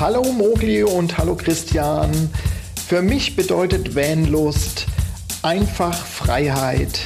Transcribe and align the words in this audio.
Hallo 0.00 0.22
Mogli 0.22 0.84
und 0.84 1.18
hallo 1.18 1.34
Christian. 1.34 2.30
Für 2.86 3.02
mich 3.02 3.34
bedeutet 3.34 3.96
Vanlust 3.96 4.86
einfach 5.42 6.06
Freiheit, 6.06 7.00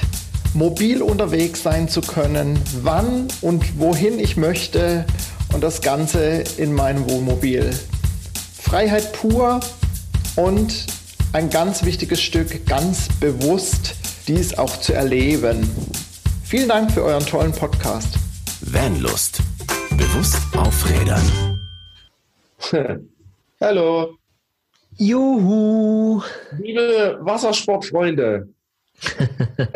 mobil 0.52 1.00
unterwegs 1.00 1.62
sein 1.62 1.88
zu 1.88 2.02
können, 2.02 2.60
wann 2.82 3.28
und 3.40 3.78
wohin 3.78 4.18
ich 4.18 4.36
möchte 4.36 5.06
und 5.54 5.62
das 5.62 5.80
Ganze 5.80 6.44
in 6.58 6.74
meinem 6.74 7.08
Wohnmobil. 7.08 7.70
Freiheit 8.60 9.14
pur 9.14 9.60
und 10.36 10.86
ein 11.32 11.48
ganz 11.48 11.84
wichtiges 11.84 12.20
Stück, 12.20 12.66
ganz 12.66 13.08
bewusst 13.20 13.94
dies 14.28 14.58
auch 14.58 14.78
zu 14.80 14.92
erleben. 14.92 15.66
Vielen 16.44 16.68
Dank 16.68 16.92
für 16.92 17.04
euren 17.04 17.24
tollen 17.24 17.52
Podcast. 17.52 18.18
Vanlust. 18.60 19.38
Bewusst 19.96 20.36
auf 20.58 20.90
Rädern. 20.90 21.51
Hallo. 23.60 24.16
Juhu. 24.98 26.22
Liebe 26.58 27.18
Wassersportfreunde. 27.22 28.48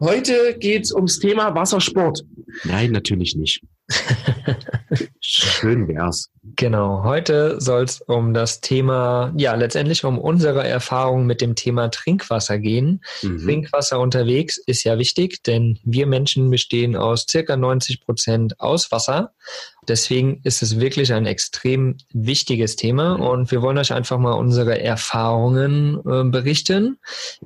Heute 0.00 0.56
geht 0.58 0.84
es 0.84 0.92
ums 0.92 1.18
Thema 1.18 1.54
Wassersport. 1.54 2.24
Nein, 2.64 2.90
natürlich 2.90 3.36
nicht. 3.36 3.62
Schön 5.24 5.86
wär's. 5.86 6.32
Genau, 6.56 7.04
heute 7.04 7.60
soll 7.60 7.84
es 7.84 8.00
um 8.00 8.34
das 8.34 8.60
Thema, 8.60 9.32
ja, 9.36 9.54
letztendlich 9.54 10.04
um 10.04 10.18
unsere 10.18 10.66
Erfahrung 10.66 11.24
mit 11.24 11.40
dem 11.40 11.54
Thema 11.54 11.88
Trinkwasser 11.88 12.58
gehen. 12.58 13.00
Mhm. 13.22 13.38
Trinkwasser 13.38 14.00
unterwegs 14.00 14.58
ist 14.58 14.82
ja 14.82 14.98
wichtig, 14.98 15.44
denn 15.44 15.78
wir 15.84 16.08
Menschen 16.08 16.50
bestehen 16.50 16.96
aus 16.96 17.26
circa 17.30 17.56
90 17.56 18.00
Prozent 18.00 18.58
aus 18.58 18.90
Wasser. 18.90 19.32
Deswegen 19.86 20.40
ist 20.42 20.62
es 20.62 20.80
wirklich 20.80 21.12
ein 21.12 21.26
extrem 21.26 21.96
wichtiges 22.12 22.74
Thema 22.74 23.18
mhm. 23.18 23.22
und 23.22 23.50
wir 23.52 23.62
wollen 23.62 23.78
euch 23.78 23.92
einfach 23.92 24.18
mal 24.18 24.32
unsere 24.32 24.80
Erfahrungen 24.80 26.00
äh, 26.04 26.24
berichten, 26.24 26.98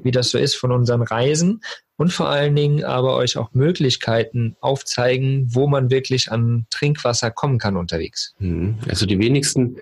wie 0.03 0.11
das 0.11 0.31
so 0.31 0.39
ist 0.39 0.55
von 0.57 0.73
unseren 0.73 1.03
Reisen 1.03 1.61
und 1.97 2.13
vor 2.13 2.29
allen 2.29 2.55
Dingen 2.55 2.85
aber 2.85 3.17
euch 3.17 3.37
auch 3.37 3.53
Möglichkeiten 3.53 4.57
aufzeigen, 4.61 5.47
wo 5.51 5.67
man 5.67 5.91
wirklich 5.91 6.31
an 6.31 6.67
Trinkwasser 6.71 7.31
kommen 7.31 7.59
kann 7.59 7.66
unterwegs. 7.75 8.35
Mhm. 8.39 8.77
Also 8.89 9.07
die 9.07 9.19
wenigsten, 9.19 9.77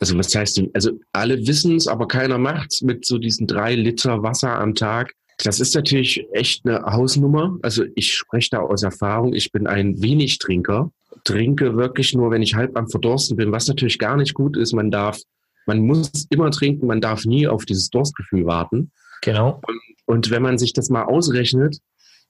also 0.00 0.16
was 0.16 0.34
heißt, 0.34 0.62
also 0.72 0.92
alle 1.12 1.46
wissen 1.46 1.76
es, 1.76 1.88
aber 1.88 2.06
keiner 2.06 2.38
macht 2.38 2.72
es 2.72 2.82
mit 2.82 3.04
so 3.04 3.18
diesen 3.18 3.46
drei 3.46 3.74
Liter 3.74 4.22
Wasser 4.22 4.58
am 4.58 4.74
Tag. 4.74 5.12
Das 5.44 5.60
ist 5.60 5.74
natürlich 5.74 6.24
echt 6.32 6.64
eine 6.64 6.82
Hausnummer. 6.82 7.58
Also 7.62 7.84
ich 7.94 8.14
spreche 8.14 8.50
da 8.50 8.58
aus 8.60 8.82
Erfahrung. 8.82 9.34
Ich 9.34 9.52
bin 9.52 9.66
ein 9.66 10.00
wenig 10.00 10.38
Trinker, 10.38 10.90
trinke 11.24 11.76
wirklich 11.76 12.14
nur, 12.14 12.30
wenn 12.30 12.42
ich 12.42 12.54
halb 12.54 12.76
am 12.76 12.88
Verdorsten 12.88 13.36
bin, 13.36 13.52
was 13.52 13.68
natürlich 13.68 13.98
gar 13.98 14.16
nicht 14.16 14.34
gut 14.34 14.56
ist. 14.56 14.72
Man 14.72 14.90
darf, 14.90 15.18
man 15.66 15.80
muss 15.80 16.10
immer 16.30 16.50
trinken, 16.50 16.86
man 16.86 17.00
darf 17.00 17.24
nie 17.24 17.46
auf 17.46 17.64
dieses 17.64 17.90
Durstgefühl 17.90 18.46
warten. 18.46 18.90
Genau. 19.22 19.60
Und, 19.66 19.80
und 20.06 20.30
wenn 20.30 20.42
man 20.42 20.58
sich 20.58 20.72
das 20.72 20.90
mal 20.90 21.04
ausrechnet, 21.04 21.78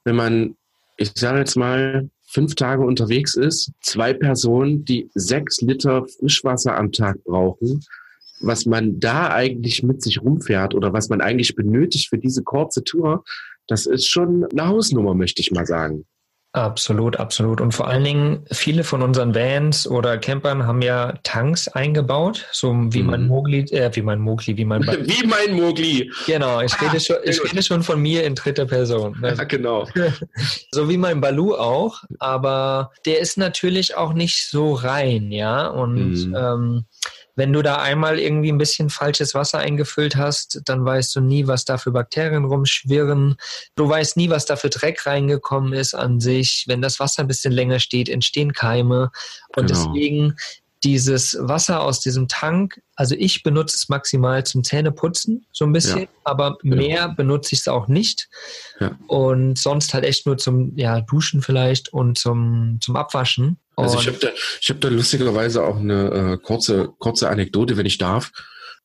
wenn 0.05 0.17
man, 0.17 0.57
ich 0.97 1.13
sage 1.15 1.39
jetzt 1.39 1.57
mal, 1.57 2.09
fünf 2.29 2.55
Tage 2.55 2.85
unterwegs 2.85 3.35
ist, 3.35 3.73
zwei 3.81 4.13
Personen, 4.13 4.85
die 4.85 5.11
sechs 5.15 5.61
Liter 5.61 6.07
Frischwasser 6.07 6.77
am 6.77 6.93
Tag 6.93 7.23
brauchen, 7.25 7.85
was 8.41 8.67
man 8.67 9.01
da 9.01 9.31
eigentlich 9.31 9.83
mit 9.83 10.03
sich 10.03 10.23
rumfährt 10.23 10.75
oder 10.75 10.93
was 10.93 11.09
man 11.09 11.21
eigentlich 11.21 11.55
benötigt 11.57 12.09
für 12.09 12.19
diese 12.19 12.43
kurze 12.43 12.85
Tour, 12.85 13.25
das 13.67 13.87
ist 13.87 14.07
schon 14.07 14.45
eine 14.45 14.69
Hausnummer, 14.69 15.15
möchte 15.15 15.41
ich 15.41 15.51
mal 15.51 15.67
sagen. 15.67 16.07
Absolut, 16.53 17.17
absolut. 17.19 17.61
Und 17.61 17.73
vor 17.73 17.89
allen 17.89 18.05
Dingen, 18.05 18.47
viele 18.51 18.83
von 18.83 19.03
unseren 19.03 19.35
Vans 19.35 19.87
oder 19.87 20.17
Campern 20.17 20.67
haben 20.67 20.81
ja 20.81 21.13
Tanks 21.23 21.69
eingebaut, 21.69 22.47
so 22.53 22.75
wie 22.89 23.03
mein 23.03 23.23
mhm. 23.23 23.29
Mogli, 23.29 23.61
äh, 23.71 23.91
wie 23.95 24.01
mein 24.01 24.19
Mogli, 24.19 24.57
wie 24.57 24.65
mein. 24.65 24.83
Wie 24.87 25.27
mein 25.27 25.55
Mogli. 25.55 26.11
Genau, 26.27 26.63
ich, 26.63 26.81
rede, 26.81 27.01
schon, 27.01 27.17
ich 27.23 27.43
rede 27.45 27.63
schon 27.63 27.83
von 27.83 28.01
mir 28.01 28.25
in 28.25 28.35
dritter 28.35 28.65
Person. 28.65 29.15
Ja, 29.23 29.45
genau. 29.45 29.87
so 30.73 30.89
wie 30.89 30.97
mein 30.97 31.21
Balu 31.21 31.55
auch, 31.55 32.03
aber 32.19 32.93
der 33.05 33.21
ist 33.21 33.37
natürlich 33.37 33.97
auch 33.97 34.15
nicht 34.15 34.49
so 34.49 34.73
rein, 34.73 35.31
ja. 35.31 35.67
Und 35.67 36.29
mhm. 36.29 36.35
ähm, 36.35 36.85
wenn 37.39 37.53
du 37.53 37.63
da 37.63 37.77
einmal 37.77 38.19
irgendwie 38.19 38.51
ein 38.51 38.59
bisschen 38.59 38.91
falsches 38.91 39.33
Wasser 39.33 39.59
eingefüllt 39.59 40.17
hast, 40.17 40.61
dann 40.65 40.85
weißt 40.85 41.15
du 41.15 41.21
nie, 41.21 41.47
was 41.47 41.65
da 41.65 41.79
für 41.79 41.93
Bakterien 41.93 42.45
rumschwirren. 42.45 43.37
Du 43.77 43.89
weißt 43.89 44.17
nie, 44.17 44.29
was 44.29 44.45
da 44.45 44.57
für 44.57 44.71
Dreck 44.71 45.07
reingekommen 45.07 45.73
ist 45.73 45.95
an 45.95 46.19
sich. 46.19 46.65
Wenn 46.67 46.83
das 46.83 46.99
Wasser 46.99 47.23
ein 47.23 47.29
bisschen 47.29 47.53
länger 47.53 47.79
steht, 47.79 48.09
entstehen 48.09 48.53
Keime. 48.53 49.13
Und 49.55 49.69
genau. 49.69 49.85
deswegen 49.85 50.35
dieses 50.83 51.37
Wasser 51.41 51.81
aus 51.81 52.01
diesem 52.01 52.27
Tank, 52.27 52.81
also 52.97 53.15
ich 53.17 53.45
benutze 53.45 53.77
es 53.77 53.89
maximal 53.89 54.45
zum 54.45 54.65
Zähneputzen, 54.65 55.47
so 55.53 55.65
ein 55.65 55.73
bisschen, 55.73 56.01
ja, 56.01 56.09
aber 56.25 56.59
genau. 56.63 56.77
mehr 56.77 57.09
benutze 57.09 57.55
ich 57.55 57.61
es 57.61 57.69
auch 57.69 57.87
nicht. 57.87 58.29
Ja. 58.81 58.99
Und 59.07 59.59
sonst 59.59 59.95
halt 59.95 60.05
echt 60.05 60.27
nur 60.27 60.39
zum 60.39 60.77
ja, 60.77 61.01
Duschen 61.03 61.41
vielleicht 61.41 61.93
und 61.93 62.19
zum, 62.19 62.79
zum 62.81 62.97
Abwaschen. 62.97 63.59
Also 63.83 63.99
ich 63.99 64.07
habe 64.07 64.19
da, 64.19 64.29
ich 64.61 64.71
hab 64.71 64.81
da 64.81 64.89
lustigerweise 64.89 65.65
auch 65.65 65.77
eine 65.77 66.11
äh, 66.35 66.37
kurze, 66.39 66.91
kurze 66.99 67.29
Anekdote, 67.29 67.77
wenn 67.77 67.87
ich 67.87 67.99
darf. 67.99 68.33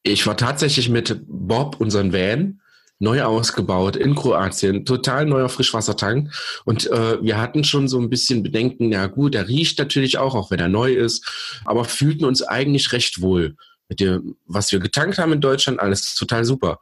Ich 0.04 0.28
war 0.28 0.38
tatsächlich 0.38 0.90
mit 0.90 1.22
Bob, 1.28 1.80
unseren 1.80 2.14
Van, 2.14 2.60
neu 3.00 3.22
ausgebaut 3.24 3.96
in 3.96 4.16
Kroatien, 4.16 4.86
total 4.86 5.26
neuer 5.26 5.50
Frischwassertank. 5.50 6.34
Und 6.66 6.90
äh, 6.90 7.22
wir 7.22 7.38
hatten 7.38 7.64
schon 7.64 7.88
so 7.88 8.00
ein 8.00 8.10
bisschen 8.10 8.44
Bedenken, 8.44 8.92
ja 8.92 9.08
gut, 9.08 9.34
der 9.34 9.48
riecht 9.48 9.80
natürlich 9.80 10.18
auch, 10.18 10.36
auch 10.36 10.52
wenn 10.52 10.60
er 10.60 10.70
neu 10.70 10.94
ist, 10.94 11.26
aber 11.66 11.86
fühlten 11.86 12.26
uns 12.26 12.42
eigentlich 12.42 12.92
recht 12.94 13.22
wohl. 13.22 13.56
Mit 13.90 14.00
dem, 14.00 14.38
was 14.46 14.72
wir 14.72 14.80
getankt 14.80 15.18
haben 15.18 15.34
in 15.34 15.42
Deutschland, 15.42 15.80
alles 15.80 16.16
total 16.16 16.46
super. 16.46 16.80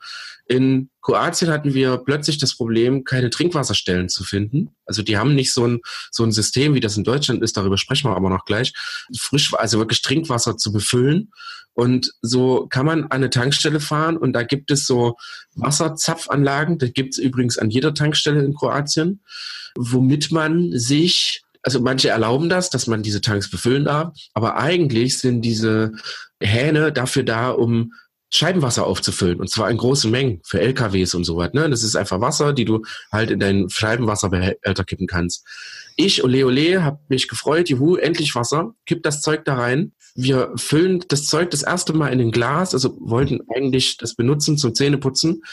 In 0.51 0.89
Kroatien 1.01 1.49
hatten 1.49 1.73
wir 1.73 1.97
plötzlich 1.99 2.37
das 2.37 2.57
Problem, 2.57 3.05
keine 3.05 3.29
Trinkwasserstellen 3.29 4.09
zu 4.09 4.25
finden. 4.25 4.75
Also 4.85 5.01
die 5.01 5.17
haben 5.17 5.33
nicht 5.33 5.53
so 5.53 5.65
ein, 5.65 5.79
so 6.11 6.25
ein 6.25 6.33
System, 6.33 6.73
wie 6.73 6.81
das 6.81 6.97
in 6.97 7.05
Deutschland 7.05 7.41
ist, 7.41 7.55
darüber 7.55 7.77
sprechen 7.77 8.09
wir 8.09 8.17
aber 8.17 8.29
noch 8.29 8.43
gleich, 8.43 8.73
frisch, 9.17 9.53
also 9.53 9.77
wirklich 9.77 10.01
Trinkwasser 10.01 10.57
zu 10.57 10.73
befüllen. 10.73 11.31
Und 11.71 12.11
so 12.21 12.67
kann 12.67 12.85
man 12.85 13.03
an 13.03 13.11
eine 13.11 13.29
Tankstelle 13.29 13.79
fahren 13.79 14.17
und 14.17 14.33
da 14.33 14.43
gibt 14.43 14.71
es 14.71 14.85
so 14.85 15.15
Wasserzapfanlagen, 15.55 16.79
das 16.79 16.91
gibt 16.91 17.13
es 17.13 17.17
übrigens 17.17 17.57
an 17.57 17.69
jeder 17.69 17.93
Tankstelle 17.93 18.43
in 18.43 18.53
Kroatien, 18.53 19.23
womit 19.77 20.33
man 20.33 20.77
sich 20.77 21.43
also 21.63 21.79
manche 21.79 22.09
erlauben 22.09 22.49
das, 22.49 22.69
dass 22.69 22.87
man 22.87 23.03
diese 23.03 23.21
Tanks 23.21 23.49
befüllen 23.49 23.85
darf, 23.85 24.13
aber 24.33 24.57
eigentlich 24.57 25.17
sind 25.17 25.43
diese 25.43 25.93
Hähne 26.41 26.91
dafür 26.91 27.23
da, 27.23 27.51
um 27.51 27.93
Scheibenwasser 28.33 28.87
aufzufüllen 28.87 29.41
und 29.41 29.49
zwar 29.49 29.69
in 29.69 29.77
großen 29.77 30.09
Mengen 30.09 30.39
für 30.43 30.61
LKWs 30.61 31.13
und 31.13 31.25
so 31.25 31.35
was. 31.35 31.51
Ne? 31.53 31.69
Das 31.69 31.83
ist 31.83 31.97
einfach 31.97 32.21
Wasser, 32.21 32.53
die 32.53 32.63
du 32.63 32.83
halt 33.11 33.29
in 33.29 33.39
deinen 33.39 33.69
Scheibenwasserbehälter 33.69 34.85
kippen 34.85 35.05
kannst. 35.05 35.45
Ich, 35.97 36.23
ole 36.23 36.45
ole, 36.45 36.83
habe 36.83 36.99
mich 37.09 37.27
gefreut, 37.27 37.69
juhu, 37.69 37.97
endlich 37.97 38.33
Wasser, 38.33 38.73
kipp 38.85 39.03
das 39.03 39.21
Zeug 39.21 39.43
da 39.43 39.55
rein. 39.55 39.91
Wir 40.15 40.51
füllen 40.55 41.03
das 41.09 41.25
Zeug 41.25 41.51
das 41.51 41.63
erste 41.63 41.93
Mal 41.93 42.07
in 42.07 42.21
ein 42.21 42.31
Glas, 42.31 42.73
also 42.73 42.97
wollten 43.01 43.41
eigentlich 43.53 43.97
das 43.97 44.15
benutzen 44.15 44.57
zum 44.57 44.73
Zähneputzen. 44.73 45.43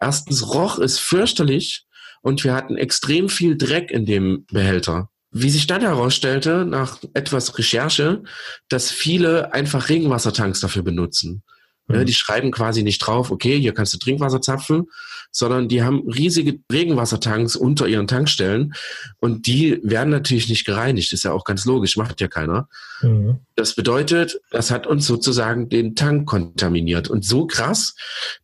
Erstens 0.00 0.48
roch 0.52 0.78
es 0.80 0.98
fürchterlich 0.98 1.86
und 2.20 2.42
wir 2.42 2.54
hatten 2.54 2.76
extrem 2.76 3.28
viel 3.28 3.56
Dreck 3.56 3.92
in 3.92 4.06
dem 4.06 4.44
Behälter. 4.46 5.08
Wie 5.30 5.50
sich 5.50 5.66
dann 5.66 5.82
herausstellte, 5.82 6.64
nach 6.64 6.98
etwas 7.12 7.56
Recherche, 7.58 8.22
dass 8.68 8.90
viele 8.90 9.52
einfach 9.52 9.88
Regenwassertanks 9.88 10.60
dafür 10.60 10.82
benutzen. 10.82 11.42
Ja, 11.88 11.98
mhm. 11.98 12.06
die 12.06 12.14
schreiben 12.14 12.50
quasi 12.50 12.82
nicht 12.82 12.98
drauf, 12.98 13.30
okay, 13.30 13.58
hier 13.60 13.74
kannst 13.74 13.92
du 13.92 13.98
Trinkwasser 13.98 14.40
zapfen, 14.40 14.86
sondern 15.30 15.68
die 15.68 15.82
haben 15.82 16.08
riesige 16.08 16.60
Regenwassertanks 16.72 17.56
unter 17.56 17.88
ihren 17.88 18.06
Tankstellen 18.06 18.72
und 19.18 19.46
die 19.46 19.80
werden 19.82 20.10
natürlich 20.10 20.48
nicht 20.48 20.64
gereinigt. 20.64 21.12
Ist 21.12 21.24
ja 21.24 21.32
auch 21.32 21.44
ganz 21.44 21.64
logisch, 21.64 21.96
macht 21.96 22.20
ja 22.20 22.28
keiner. 22.28 22.68
Mhm. 23.02 23.40
Das 23.56 23.74
bedeutet, 23.74 24.40
das 24.50 24.70
hat 24.70 24.86
uns 24.86 25.06
sozusagen 25.06 25.68
den 25.68 25.94
Tank 25.96 26.26
kontaminiert 26.26 27.10
und 27.10 27.24
so 27.24 27.46
krass, 27.46 27.96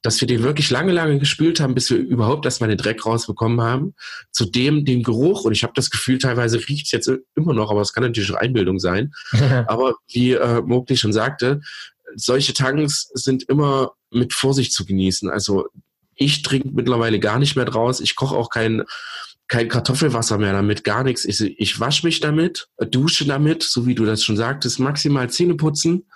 dass 0.03 0.21
wir 0.21 0.27
den 0.27 0.43
wirklich 0.43 0.71
lange, 0.71 0.93
lange 0.93 1.19
gespült 1.19 1.61
haben, 1.61 1.75
bis 1.75 1.91
wir 1.91 1.99
überhaupt 1.99 2.45
erstmal 2.45 2.69
den 2.69 2.79
Dreck 2.79 3.07
rausbekommen 3.07 3.61
haben. 3.61 3.95
Zudem 4.33 4.85
den 4.85 5.03
Geruch 5.03 5.45
und 5.45 5.53
ich 5.53 5.63
habe 5.63 5.73
das 5.77 5.91
Gefühl, 5.91 6.19
teilweise 6.19 6.59
riecht 6.59 6.87
es 6.87 6.93
jetzt 6.93 7.11
immer 7.37 7.55
noch, 7.55 7.71
aber 7.71 7.81
es 7.81 7.93
kann 7.93 8.03
natürlich 8.03 8.33
auch 8.33 8.41
Einbildung 8.41 8.81
sein. 8.81 9.13
aber 9.67 9.95
wie 10.09 10.33
äh, 10.33 10.61
Mogli 10.61 10.97
schon 10.97 11.13
sagte, 11.13 11.61
solche 12.15 12.55
Tanks 12.55 13.11
sind 13.15 13.45
immer 13.49 13.93
mit 14.11 14.33
Vorsicht 14.33 14.73
zu 14.73 14.85
genießen. 14.85 15.31
Also 15.31 15.67
ich 16.15 16.43
trinke 16.43 16.71
mittlerweile 16.73 17.19
gar 17.19 17.39
nicht 17.39 17.57
mehr 17.57 17.65
draus. 17.65 18.01
Ich 18.01 18.17
koche 18.17 18.37
auch 18.37 18.51
kein, 18.51 18.83
kein 19.49 19.69
Kartoffelwasser 19.69 20.39
mehr 20.39 20.53
damit, 20.53 20.85
gar 20.85 21.05
nichts. 21.05 21.25
Ich, 21.25 21.41
ich 21.41 21.81
wasche 21.81 22.07
mich 22.07 22.21
damit, 22.21 22.69
dusche 22.91 23.25
damit, 23.27 23.63
so 23.63 23.87
wie 23.87 23.95
du 23.95 24.05
das 24.05 24.23
schon 24.23 24.37
sagtest, 24.37 24.81
maximal 24.81 25.31
Zähne 25.31 25.55
putzen. 25.55 26.07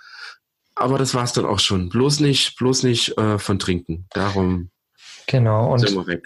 Aber 0.75 0.97
das 0.97 1.13
war's 1.13 1.33
dann 1.33 1.45
auch 1.45 1.59
schon. 1.59 1.89
Bloß 1.89 2.19
nicht, 2.19 2.57
bloß 2.57 2.83
nicht 2.83 3.17
äh, 3.17 3.39
von 3.39 3.59
trinken. 3.59 4.07
Darum 4.11 4.69
genau, 5.25 5.73
und 5.73 5.79
sind 5.79 5.95
wir 5.95 6.07
weg 6.07 6.23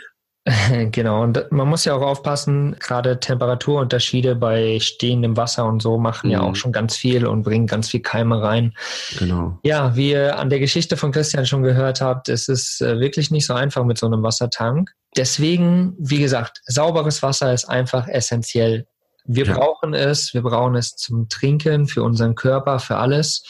Genau, 0.92 1.24
und 1.24 1.52
man 1.52 1.68
muss 1.68 1.86
ja 1.86 1.94
auch 1.96 2.02
aufpassen, 2.02 2.76
gerade 2.80 3.20
Temperaturunterschiede 3.20 4.36
bei 4.36 4.80
stehendem 4.80 5.38
Wasser 5.38 5.66
und 5.66 5.82
so 5.82 5.98
machen 5.98 6.28
mhm. 6.28 6.34
ja 6.34 6.42
auch 6.42 6.56
schon 6.56 6.72
ganz 6.72 6.96
viel 6.96 7.26
und 7.26 7.44
bringen 7.44 7.68
ganz 7.68 7.90
viel 7.90 8.02
Keime 8.02 8.42
rein. 8.42 8.74
Genau. 9.18 9.60
Ja, 9.64 9.96
wie 9.96 10.12
ihr 10.12 10.38
an 10.38 10.50
der 10.50 10.60
Geschichte 10.60 10.98
von 10.98 11.12
Christian 11.12 11.46
schon 11.46 11.64
gehört 11.64 12.02
habt, 12.02 12.30
ist 12.30 12.50
es 12.50 12.82
äh, 12.82 13.00
wirklich 13.00 13.32
nicht 13.32 13.46
so 13.46 13.54
einfach 13.54 13.84
mit 13.84 13.98
so 13.98 14.06
einem 14.06 14.24
Wassertank. 14.24 14.92
Deswegen, 15.16 15.96
wie 15.98 16.20
gesagt, 16.20 16.62
sauberes 16.66 17.24
Wasser 17.24 17.54
ist 17.54 17.66
einfach 17.66 18.08
essentiell. 18.08 18.88
Wir 19.26 19.46
ja. 19.46 19.54
brauchen 19.54 19.94
es, 19.94 20.34
wir 20.34 20.42
brauchen 20.42 20.76
es 20.76 20.96
zum 20.96 21.30
Trinken, 21.30 21.88
für 21.88 22.04
unseren 22.04 22.36
Körper, 22.36 22.80
für 22.80 22.98
alles. 22.98 23.44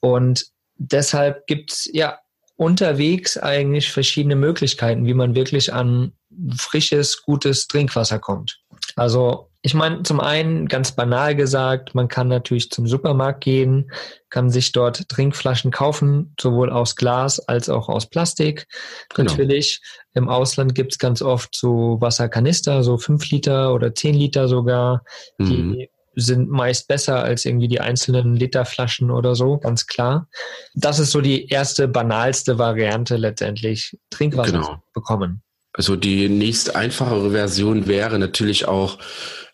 Und 0.00 0.46
deshalb 0.76 1.46
gibt 1.46 1.72
es 1.72 1.90
ja 1.92 2.18
unterwegs 2.56 3.36
eigentlich 3.36 3.90
verschiedene 3.90 4.36
Möglichkeiten, 4.36 5.06
wie 5.06 5.14
man 5.14 5.34
wirklich 5.34 5.72
an 5.72 6.12
frisches, 6.56 7.22
gutes 7.22 7.68
Trinkwasser 7.68 8.18
kommt. 8.18 8.60
Also 8.96 9.50
ich 9.62 9.74
meine, 9.74 10.04
zum 10.04 10.20
einen 10.20 10.68
ganz 10.68 10.92
banal 10.92 11.34
gesagt, 11.34 11.94
man 11.94 12.06
kann 12.06 12.28
natürlich 12.28 12.70
zum 12.70 12.86
Supermarkt 12.86 13.42
gehen, 13.42 13.90
kann 14.30 14.48
sich 14.48 14.70
dort 14.70 15.08
Trinkflaschen 15.08 15.72
kaufen, 15.72 16.34
sowohl 16.40 16.70
aus 16.70 16.94
Glas 16.94 17.40
als 17.40 17.68
auch 17.68 17.88
aus 17.88 18.08
Plastik. 18.08 18.68
Genau. 19.14 19.28
Natürlich, 19.28 19.80
im 20.14 20.28
Ausland 20.28 20.76
gibt 20.76 20.92
es 20.92 20.98
ganz 20.98 21.20
oft 21.20 21.56
so 21.56 22.00
Wasserkanister, 22.00 22.84
so 22.84 22.96
fünf 22.96 23.28
Liter 23.28 23.74
oder 23.74 23.92
zehn 23.92 24.14
Liter 24.14 24.46
sogar, 24.46 25.02
mhm. 25.38 25.88
Sind 26.16 26.50
meist 26.50 26.88
besser 26.88 27.22
als 27.22 27.44
irgendwie 27.44 27.68
die 27.68 27.80
einzelnen 27.80 28.34
Literflaschen 28.34 29.10
oder 29.10 29.34
so, 29.34 29.58
ganz 29.58 29.86
klar. 29.86 30.28
Das 30.74 30.98
ist 30.98 31.12
so 31.12 31.20
die 31.20 31.48
erste 31.48 31.86
banalste 31.86 32.58
Variante 32.58 33.16
letztendlich, 33.16 33.96
Trinkwasser 34.10 34.52
genau. 34.52 34.66
zu 34.66 34.92
bekommen. 34.94 35.42
Also 35.74 35.94
die 35.94 36.30
nächst 36.30 36.74
einfachere 36.74 37.32
Version 37.32 37.86
wäre 37.86 38.18
natürlich 38.18 38.66
auch 38.66 38.98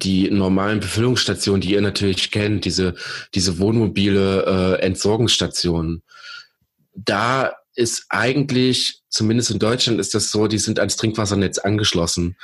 die 0.03 0.31
normalen 0.31 0.79
Befüllungsstationen, 0.79 1.61
die 1.61 1.73
ihr 1.73 1.81
natürlich 1.81 2.31
kennt, 2.31 2.65
diese, 2.65 2.94
diese 3.35 3.58
wohnmobile 3.58 4.79
äh, 4.79 4.82
Entsorgungsstationen. 4.82 6.03
Da 6.94 7.55
ist 7.75 8.06
eigentlich, 8.08 9.00
zumindest 9.08 9.50
in 9.50 9.58
Deutschland 9.58 9.99
ist 9.99 10.15
das 10.15 10.31
so, 10.31 10.47
die 10.47 10.58
sind 10.58 10.79
ans 10.79 10.97
Trinkwassernetz 10.97 11.58
angeschlossen. 11.58 12.37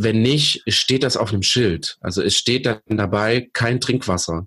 Wenn 0.00 0.22
nicht, 0.22 0.62
steht 0.68 1.02
das 1.02 1.16
auf 1.16 1.32
einem 1.32 1.42
Schild. 1.42 1.98
Also 2.00 2.22
es 2.22 2.36
steht 2.36 2.66
dann 2.66 2.78
dabei 2.86 3.48
kein 3.52 3.80
Trinkwasser. 3.80 4.46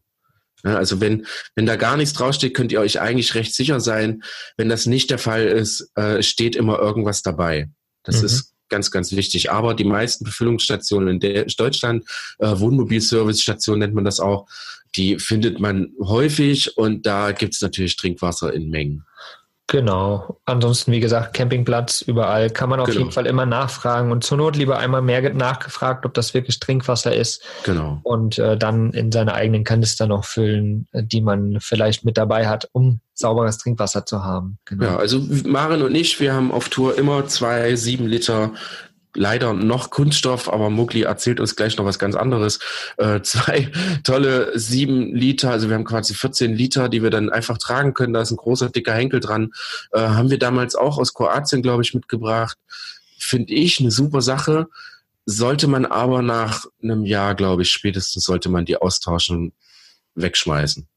Ja, 0.64 0.78
also 0.78 1.02
wenn, 1.02 1.26
wenn 1.56 1.66
da 1.66 1.76
gar 1.76 1.98
nichts 1.98 2.14
draufsteht, 2.14 2.54
könnt 2.54 2.72
ihr 2.72 2.80
euch 2.80 3.02
eigentlich 3.02 3.36
recht 3.36 3.54
sicher 3.54 3.82
sein. 3.82 4.24
Wenn 4.56 4.70
das 4.70 4.86
nicht 4.86 5.10
der 5.10 5.18
Fall 5.18 5.46
ist, 5.46 5.92
äh, 5.96 6.24
steht 6.24 6.56
immer 6.56 6.80
irgendwas 6.80 7.22
dabei. 7.22 7.70
Das 8.04 8.20
mhm. 8.20 8.28
ist 8.28 8.54
ganz, 8.70 8.92
ganz 8.92 9.12
wichtig. 9.12 9.52
Aber 9.52 9.74
die 9.74 9.84
meisten 9.84 10.24
Befüllungsstationen 10.24 11.20
in 11.22 11.46
Deutschland, 11.58 12.06
äh, 12.40 12.58
Wohnmobilservice-Station 12.58 13.80
nennt 13.80 13.94
man 13.94 14.06
das 14.06 14.22
auch, 14.22 14.48
die 14.96 15.20
findet 15.20 15.60
man 15.60 15.92
häufig 16.00 16.78
und 16.78 17.06
da 17.06 17.34
gibt 17.34 17.56
es 17.56 17.62
natürlich 17.62 17.98
Trinkwasser 17.98 18.54
in 18.54 18.70
Mengen. 18.70 19.06
Genau. 19.72 20.38
Ansonsten, 20.44 20.92
wie 20.92 21.00
gesagt, 21.00 21.34
Campingplatz 21.34 22.02
überall 22.02 22.50
kann 22.50 22.70
man 22.70 22.82
auf 22.82 22.88
genau. 22.88 23.00
jeden 23.00 23.12
Fall 23.14 23.26
immer 23.26 23.46
nachfragen 23.46 24.12
und 24.12 24.22
zur 24.22 24.38
Not 24.38 24.58
lieber 24.58 24.78
einmal 24.78 25.02
mehr 25.02 25.34
nachgefragt, 25.34 26.06
ob 26.06 26.14
das 26.14 26.34
wirklich 26.34 26.60
Trinkwasser 26.60 27.16
ist. 27.16 27.42
Genau. 27.64 28.02
Und 28.04 28.38
äh, 28.38 28.58
dann 28.58 28.92
in 28.92 29.14
seine 29.14 29.34
eigenen 29.34 29.64
Kanister 29.64 30.08
noch 30.08 30.26
füllen, 30.26 30.90
äh, 30.92 31.06
die 31.06 31.22
man 31.22 31.60
vielleicht 31.62 32.04
mit 32.04 32.18
dabei 32.18 32.50
hat, 32.50 32.68
um 32.74 33.00
sauberes 33.14 33.60
Trinkwasser 33.60 34.06
zu 34.06 34.26
haben. 34.26 34.58
Genau. 34.66 34.84
Ja, 34.84 34.98
also 34.98 35.26
Maren 35.46 35.84
und 35.84 35.96
ich, 35.96 36.20
wir 36.20 36.34
haben 36.34 36.52
auf 36.52 36.68
Tour 36.68 36.98
immer 36.98 37.28
zwei 37.28 37.78
sieben 37.78 38.08
Liter 38.08 38.52
leider 39.16 39.54
noch 39.54 39.90
Kunststoff, 39.90 40.52
aber 40.52 40.70
Mugli 40.70 41.04
erzählt 41.04 41.40
uns 41.40 41.56
gleich 41.56 41.78
noch 41.78 41.86
was 41.86 42.00
ganz 42.00 42.16
anderes. 42.16 42.60
Äh, 42.98 43.22
zwei 43.24 43.72
tolle 44.04 44.58
sieben 44.58 45.14
Liter, 45.16 45.52
also 45.52 45.70
wir 45.70 45.76
haben 45.76 45.86
quasi 45.86 46.14
14 46.14 46.54
Liter, 46.54 46.90
die 46.90 47.04
wir 47.04 47.10
dann 47.10 47.30
einfach 47.30 47.58
tragen 47.58 47.94
können. 47.94 48.14
Da 48.14 48.22
ist 48.22 48.32
ein 48.32 48.38
großer, 48.38 48.70
dicker 48.70 48.94
Henkel 48.94 49.20
dran. 49.20 49.52
Äh, 49.92 50.00
haben 50.00 50.30
wir 50.30 50.40
damals 50.40 50.76
auch 50.76 50.98
aus 50.98 51.14
Kroatien, 51.14 51.62
glaube 51.62 51.84
ich, 51.84 51.94
mitgebracht. 51.94 52.58
Finde 53.18 53.54
ich 53.54 53.80
eine 53.80 53.92
super 53.92 54.22
Sache. 54.22 54.68
Sollte 55.26 55.68
man 55.68 55.86
aber 55.86 56.22
nach 56.22 56.66
einem 56.82 57.06
Jahr, 57.06 57.36
glaube 57.36 57.62
ich, 57.62 57.72
spätestens 57.72 58.24
sollte 58.24 58.50
man 58.50 58.66
die 58.66 58.78
austauschen, 58.78 59.54
wegschmeißen. 60.16 60.88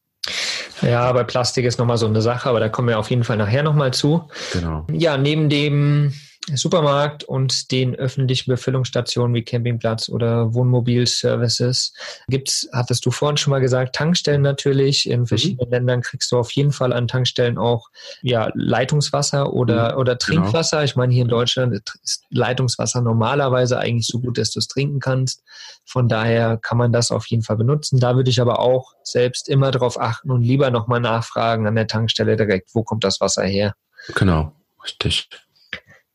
Ja, 0.82 1.12
bei 1.12 1.24
Plastik 1.24 1.64
ist 1.64 1.78
nochmal 1.78 1.98
so 1.98 2.06
eine 2.06 2.22
Sache, 2.22 2.48
aber 2.48 2.60
da 2.60 2.68
kommen 2.68 2.88
wir 2.88 2.98
auf 2.98 3.10
jeden 3.10 3.24
Fall 3.24 3.36
nachher 3.36 3.62
nochmal 3.62 3.92
zu. 3.92 4.28
Genau. 4.52 4.86
Ja, 4.90 5.16
neben 5.16 5.48
dem 5.48 6.14
Supermarkt 6.52 7.24
und 7.24 7.70
den 7.72 7.94
öffentlichen 7.94 8.50
Befüllungsstationen 8.50 9.34
wie 9.34 9.42
Campingplatz 9.42 10.10
oder 10.10 10.52
Wohnmobilservices 10.52 11.94
gibt's, 12.28 12.68
hattest 12.70 13.06
du 13.06 13.10
vorhin 13.10 13.38
schon 13.38 13.50
mal 13.50 13.60
gesagt, 13.60 13.94
Tankstellen 13.94 14.42
natürlich. 14.42 15.08
In 15.08 15.20
mhm. 15.20 15.26
verschiedenen 15.26 15.68
mhm. 15.68 15.72
Ländern 15.72 16.00
kriegst 16.02 16.30
du 16.30 16.38
auf 16.38 16.50
jeden 16.52 16.70
Fall 16.70 16.92
an 16.92 17.08
Tankstellen 17.08 17.56
auch 17.56 17.88
ja, 18.20 18.50
Leitungswasser 18.54 19.54
oder, 19.54 19.92
mhm. 19.92 20.00
oder 20.00 20.16
genau. 20.16 20.42
Trinkwasser. 20.42 20.78
Genau. 20.78 20.84
Ich 20.84 20.96
meine, 20.96 21.14
hier 21.14 21.22
in 21.22 21.28
Deutschland 21.28 21.72
ist 22.02 22.24
Leitungswasser 22.28 23.00
normalerweise 23.00 23.78
eigentlich 23.78 24.06
so 24.06 24.20
gut, 24.20 24.36
dass 24.36 24.50
du 24.50 24.58
es 24.58 24.68
trinken 24.68 25.00
kannst. 25.00 25.42
Von 25.86 26.08
daher 26.08 26.58
kann 26.58 26.76
man 26.76 26.92
das 26.92 27.10
auf 27.10 27.26
jeden 27.26 27.42
Fall 27.42 27.56
benutzen. 27.56 28.00
Da 28.00 28.16
würde 28.16 28.28
ich 28.28 28.40
aber 28.40 28.58
auch 28.58 28.92
selbst 29.02 29.48
immer 29.48 29.70
darauf 29.70 29.98
achten 29.98 30.30
und 30.30 30.42
lieber 30.42 30.70
nochmal 30.70 31.00
nachfragen 31.00 31.66
an 31.66 31.74
der 31.74 31.86
Tankstelle 31.86 32.36
direkt, 32.36 32.74
wo 32.74 32.82
kommt 32.82 33.04
das 33.04 33.20
Wasser 33.20 33.44
her. 33.44 33.74
Genau, 34.14 34.52
richtig. 34.82 35.28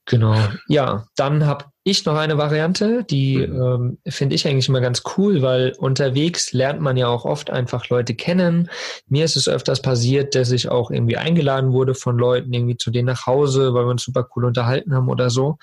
Genau. 0.10 0.36
Ja, 0.68 1.06
dann 1.16 1.46
habe 1.46 1.66
ich 1.84 2.04
noch 2.06 2.16
eine 2.16 2.38
Variante, 2.38 3.04
die 3.04 3.38
mhm. 3.38 3.62
ähm, 3.62 3.98
finde 4.08 4.36
ich 4.36 4.48
eigentlich 4.48 4.68
immer 4.68 4.82
ganz 4.82 5.04
cool, 5.16 5.44
weil 5.44 5.74
unterwegs 5.78 6.52
lernt 6.52 6.82
man 6.82 6.98
ja 6.98 7.08
auch 7.08 7.26
oft 7.26 7.52
einfach 7.52 7.90
Leute 7.90 8.16
kennen. 8.16 8.70
Mir 9.08 9.24
ist 9.24 9.36
es 9.36 9.48
öfters 9.48 9.84
passiert, 9.84 10.34
dass 10.34 10.52
ich 10.52 10.70
auch 10.70 10.90
irgendwie 10.90 11.18
eingeladen 11.18 11.74
wurde 11.74 11.94
von 11.94 12.18
Leuten 12.18 12.52
irgendwie 12.52 12.78
zu 12.78 12.90
denen 12.90 13.06
nach 13.06 13.28
Hause, 13.28 13.76
weil 13.76 13.86
wir 13.86 13.92
uns 13.92 14.04
super 14.04 14.28
cool 14.36 14.46
unterhalten 14.46 14.96
haben 14.96 15.10
oder 15.10 15.30
so. 15.30 15.60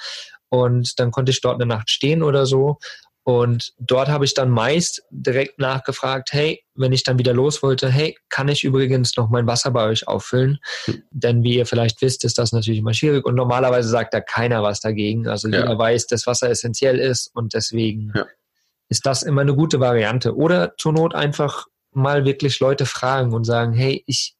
Und 0.48 1.00
dann 1.00 1.10
konnte 1.10 1.32
ich 1.32 1.40
dort 1.40 1.56
eine 1.60 1.66
Nacht 1.66 1.90
stehen 1.90 2.22
oder 2.22 2.46
so. 2.46 2.78
Und 3.28 3.72
dort 3.80 4.06
habe 4.06 4.24
ich 4.24 4.34
dann 4.34 4.50
meist 4.50 5.02
direkt 5.10 5.58
nachgefragt, 5.58 6.32
hey, 6.32 6.62
wenn 6.76 6.92
ich 6.92 7.02
dann 7.02 7.18
wieder 7.18 7.32
los 7.32 7.60
wollte, 7.60 7.90
hey, 7.90 8.16
kann 8.28 8.46
ich 8.46 8.62
übrigens 8.62 9.16
noch 9.16 9.30
mein 9.30 9.48
Wasser 9.48 9.72
bei 9.72 9.84
euch 9.84 10.06
auffüllen? 10.06 10.60
Hm. 10.84 11.02
Denn 11.10 11.42
wie 11.42 11.56
ihr 11.56 11.66
vielleicht 11.66 12.00
wisst, 12.02 12.24
ist 12.24 12.38
das 12.38 12.52
natürlich 12.52 12.78
immer 12.78 12.94
schwierig 12.94 13.24
und 13.24 13.34
normalerweise 13.34 13.88
sagt 13.88 14.14
da 14.14 14.20
keiner 14.20 14.62
was 14.62 14.78
dagegen. 14.78 15.26
Also 15.26 15.48
ja. 15.48 15.58
jeder 15.58 15.76
weiß, 15.76 16.06
dass 16.06 16.28
Wasser 16.28 16.50
essentiell 16.50 17.00
ist 17.00 17.34
und 17.34 17.54
deswegen 17.54 18.12
ja. 18.14 18.26
ist 18.90 19.04
das 19.06 19.24
immer 19.24 19.40
eine 19.40 19.56
gute 19.56 19.80
Variante. 19.80 20.36
Oder 20.36 20.74
zur 20.78 20.92
Not 20.92 21.12
einfach 21.16 21.66
mal 21.90 22.24
wirklich 22.26 22.60
Leute 22.60 22.86
fragen 22.86 23.34
und 23.34 23.42
sagen, 23.42 23.72
hey, 23.72 24.04
ich 24.06 24.36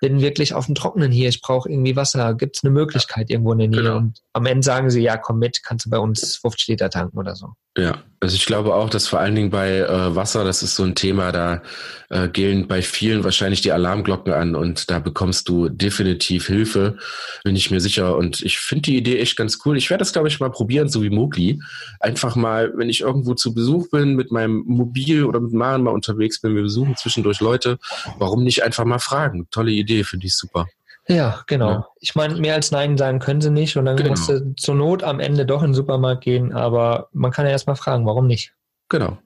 bin 0.00 0.20
wirklich 0.20 0.54
auf 0.54 0.66
dem 0.66 0.74
Trockenen 0.74 1.10
hier, 1.10 1.28
ich 1.28 1.40
brauche 1.40 1.68
irgendwie 1.70 1.96
Wasser, 1.96 2.34
gibt 2.34 2.56
es 2.56 2.64
eine 2.64 2.72
Möglichkeit 2.72 3.30
irgendwo 3.30 3.52
in 3.52 3.58
der 3.58 3.68
Nähe? 3.68 3.82
Genau. 3.82 3.96
Und 3.96 4.20
am 4.32 4.46
Ende 4.46 4.64
sagen 4.64 4.90
sie, 4.90 5.02
ja, 5.02 5.16
komm 5.16 5.38
mit, 5.38 5.62
kannst 5.62 5.86
du 5.86 5.90
bei 5.90 5.98
uns 5.98 6.36
50 6.36 6.68
Liter 6.68 6.90
tanken 6.90 7.18
oder 7.18 7.34
so. 7.34 7.54
Ja, 7.76 8.02
also 8.20 8.34
ich 8.34 8.46
glaube 8.46 8.74
auch, 8.74 8.90
dass 8.90 9.06
vor 9.06 9.20
allen 9.20 9.34
Dingen 9.34 9.50
bei 9.50 9.78
äh, 9.78 10.16
Wasser, 10.16 10.44
das 10.44 10.62
ist 10.62 10.74
so 10.74 10.82
ein 10.82 10.94
Thema, 10.94 11.30
da 11.30 11.62
äh, 12.08 12.28
gehen 12.28 12.66
bei 12.66 12.82
vielen 12.82 13.22
wahrscheinlich 13.22 13.60
die 13.60 13.70
Alarmglocken 13.70 14.32
an 14.32 14.54
und 14.54 14.90
da 14.90 14.98
bekommst 14.98 15.48
du 15.48 15.68
definitiv 15.68 16.46
Hilfe, 16.46 16.96
bin 17.44 17.54
ich 17.54 17.70
mir 17.70 17.80
sicher. 17.80 18.16
Und 18.16 18.40
ich 18.42 18.58
finde 18.58 18.82
die 18.82 18.96
Idee 18.96 19.18
echt 19.20 19.36
ganz 19.36 19.58
cool. 19.64 19.76
Ich 19.76 19.90
werde 19.90 20.00
das, 20.00 20.12
glaube 20.12 20.28
ich, 20.28 20.40
mal 20.40 20.50
probieren, 20.50 20.88
so 20.88 21.02
wie 21.02 21.10
Mogli. 21.10 21.60
Einfach 22.00 22.34
mal, 22.34 22.72
wenn 22.76 22.88
ich 22.88 23.02
irgendwo 23.02 23.34
zu 23.34 23.54
Besuch 23.54 23.90
bin, 23.90 24.16
mit 24.16 24.32
meinem 24.32 24.64
Mobil 24.66 25.24
oder 25.24 25.40
mit 25.40 25.52
Maren 25.52 25.82
mal 25.82 25.92
unterwegs 25.92 26.40
bin, 26.40 26.54
wir 26.54 26.62
besuchen 26.62 26.96
zwischendurch 26.96 27.40
Leute, 27.40 27.78
warum 28.18 28.42
nicht 28.42 28.64
einfach 28.64 28.84
mal 28.84 28.98
fragen? 28.98 29.46
Tolle 29.50 29.70
Idee, 29.70 30.02
finde 30.02 30.26
ich 30.26 30.36
super. 30.36 30.66
Ja, 31.08 31.42
genau. 31.46 31.70
Ja. 31.70 31.86
Ich 32.00 32.14
meine, 32.14 32.34
mehr 32.36 32.54
als 32.54 32.70
Nein 32.70 32.98
sagen 32.98 33.18
können 33.18 33.40
sie 33.40 33.50
nicht 33.50 33.76
und 33.76 33.86
dann 33.86 33.96
genau. 33.96 34.10
musst 34.10 34.28
du 34.28 34.54
zur 34.56 34.74
Not 34.74 35.02
am 35.02 35.20
Ende 35.20 35.46
doch 35.46 35.62
in 35.62 35.70
den 35.70 35.74
Supermarkt 35.74 36.22
gehen, 36.22 36.52
aber 36.52 37.08
man 37.12 37.30
kann 37.30 37.46
ja 37.46 37.52
erstmal 37.52 37.76
fragen, 37.76 38.04
warum 38.04 38.26
nicht? 38.26 38.52
Genau. 38.88 39.18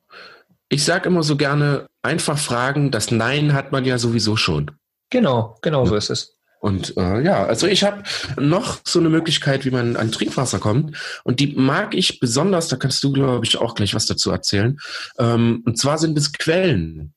Ich 0.68 0.84
sage 0.84 1.08
immer 1.08 1.22
so 1.22 1.36
gerne, 1.36 1.86
einfach 2.02 2.38
fragen, 2.38 2.90
das 2.90 3.10
Nein 3.10 3.52
hat 3.52 3.72
man 3.72 3.84
ja 3.84 3.98
sowieso 3.98 4.36
schon. 4.36 4.70
Genau, 5.10 5.58
genau 5.60 5.82
ja. 5.84 5.86
so 5.90 5.96
ist 5.96 6.10
es. 6.10 6.38
Und 6.60 6.96
äh, 6.96 7.20
ja, 7.22 7.44
also 7.44 7.66
ich 7.66 7.82
habe 7.82 8.04
noch 8.36 8.78
so 8.84 9.00
eine 9.00 9.08
Möglichkeit, 9.08 9.64
wie 9.64 9.72
man 9.72 9.96
an 9.96 10.12
Trinkwasser 10.12 10.60
kommt. 10.60 10.96
Und 11.24 11.40
die 11.40 11.48
mag 11.48 11.92
ich 11.96 12.20
besonders, 12.20 12.68
da 12.68 12.76
kannst 12.76 13.02
du, 13.02 13.12
glaube 13.12 13.44
ich, 13.44 13.58
auch 13.58 13.74
gleich 13.74 13.96
was 13.96 14.06
dazu 14.06 14.30
erzählen. 14.30 14.78
Ähm, 15.18 15.64
und 15.66 15.76
zwar 15.76 15.98
sind 15.98 16.16
es 16.16 16.32
Quellen, 16.32 17.14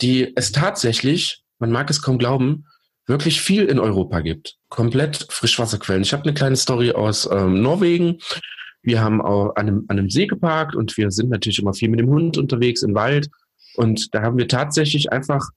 die 0.00 0.34
es 0.34 0.52
tatsächlich, 0.52 1.44
man 1.58 1.70
mag 1.70 1.90
es 1.90 2.00
kaum 2.00 2.16
glauben, 2.16 2.64
wirklich 3.10 3.40
viel 3.40 3.64
in 3.64 3.78
Europa 3.78 4.20
gibt. 4.20 4.56
Komplett 4.68 5.26
Frischwasserquellen. 5.30 6.02
Ich 6.02 6.12
habe 6.12 6.24
eine 6.24 6.34
kleine 6.34 6.56
Story 6.56 6.92
aus 6.92 7.28
ähm, 7.30 7.60
Norwegen. 7.60 8.18
Wir 8.82 9.02
haben 9.02 9.20
auch 9.20 9.54
an 9.56 9.68
einem, 9.68 9.84
an 9.88 9.98
einem 9.98 10.10
See 10.10 10.26
geparkt 10.26 10.74
und 10.74 10.96
wir 10.96 11.10
sind 11.10 11.28
natürlich 11.28 11.58
immer 11.58 11.74
viel 11.74 11.90
mit 11.90 12.00
dem 12.00 12.08
Hund 12.08 12.38
unterwegs 12.38 12.82
im 12.82 12.94
Wald. 12.94 13.28
Und 13.76 14.14
da 14.14 14.22
haben 14.22 14.38
wir 14.38 14.48
tatsächlich 14.48 15.12
einfach 15.12 15.50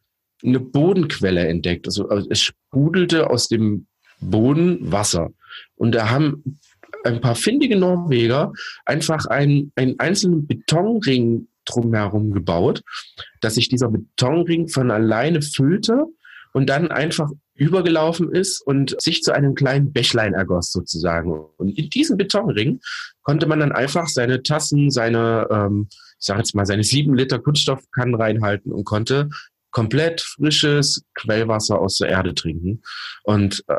eine 0.44 0.60
Bodenquelle 0.60 1.48
entdeckt. 1.48 1.88
Also, 1.88 2.10
also 2.10 2.28
es 2.30 2.42
sprudelte 2.42 3.30
aus 3.30 3.48
dem 3.48 3.88
Boden 4.20 4.92
Wasser. 4.92 5.30
Und 5.76 5.96
da 5.96 6.10
haben 6.10 6.60
ein 7.04 7.22
paar 7.22 7.36
findige 7.36 7.78
Norweger 7.78 8.54
einfach 8.86 9.26
einen, 9.26 9.72
einen 9.76 10.00
einzelnen 10.00 10.48
Betonring 10.48 11.48
drumherum 11.66 12.32
gebaut, 12.32 12.84
dass 13.42 13.56
sich 13.56 13.70
dieser 13.70 13.90
Betonring 13.90 14.68
von 14.68 14.92
alleine 14.92 15.42
füllte 15.42 16.06
und 16.54 16.70
dann 16.70 16.92
einfach 16.92 17.30
übergelaufen 17.56 18.32
ist 18.32 18.62
und 18.62 18.96
sich 19.00 19.22
zu 19.22 19.32
einem 19.32 19.56
kleinen 19.56 19.92
Bächlein 19.92 20.34
ergoss 20.34 20.72
sozusagen. 20.72 21.32
Und 21.58 21.78
in 21.78 21.90
diesem 21.90 22.18
Betonring 22.18 22.80
konnte 23.22 23.48
man 23.48 23.60
dann 23.60 23.72
einfach 23.72 24.08
seine 24.08 24.44
Tassen, 24.44 24.90
seine, 24.90 25.48
ähm, 25.52 25.88
ich 25.92 26.26
sage 26.26 26.40
jetzt 26.40 26.56
mal, 26.56 26.66
seine 26.66 26.84
sieben 26.84 27.14
Liter 27.14 27.40
Kunststoffkannen 27.40 28.16
reinhalten 28.16 28.72
und 28.72 28.86
konnte 28.86 29.30
komplett 29.72 30.22
frisches 30.22 31.04
Quellwasser 31.16 31.80
aus 31.80 31.98
der 31.98 32.10
Erde 32.10 32.34
trinken. 32.34 32.82
Und 33.24 33.64
äh, 33.68 33.76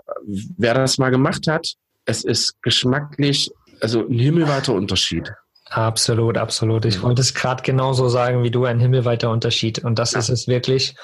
wer 0.56 0.74
das 0.74 0.98
mal 0.98 1.10
gemacht 1.10 1.46
hat, 1.46 1.74
es 2.04 2.24
ist 2.24 2.62
geschmacklich, 2.62 3.50
also 3.80 4.06
ein 4.06 4.18
himmelweiter 4.18 4.74
Unterschied. 4.74 5.32
Absolut, 5.74 6.38
absolut. 6.38 6.84
Ich 6.84 7.02
wollte 7.02 7.20
es 7.20 7.34
gerade 7.34 7.64
genauso 7.64 8.08
sagen 8.08 8.44
wie 8.44 8.52
du, 8.52 8.64
ein 8.64 8.78
himmelweiter 8.78 9.28
Unterschied. 9.28 9.80
Und 9.80 9.98
das 9.98 10.12
ja. 10.12 10.20
ist 10.20 10.28
es 10.28 10.46
wirklich. 10.46 10.94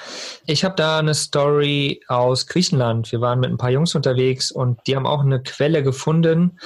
Ich 0.47 0.65
habe 0.65 0.77
da 0.77 1.01
eine 1.01 1.15
Story 1.15 2.03
aus 2.07 2.47
Griechenland. 2.47 3.11
Wir 3.11 3.21
waren 3.21 3.41
mit 3.41 3.51
ein 3.51 3.57
paar 3.57 3.71
Jungs 3.71 3.97
unterwegs 3.97 4.53
und 4.53 4.79
die 4.87 4.95
haben 4.95 5.09
auch 5.09 5.25
eine 5.25 5.43
Quelle 5.43 5.83
gefunden, 5.83 6.61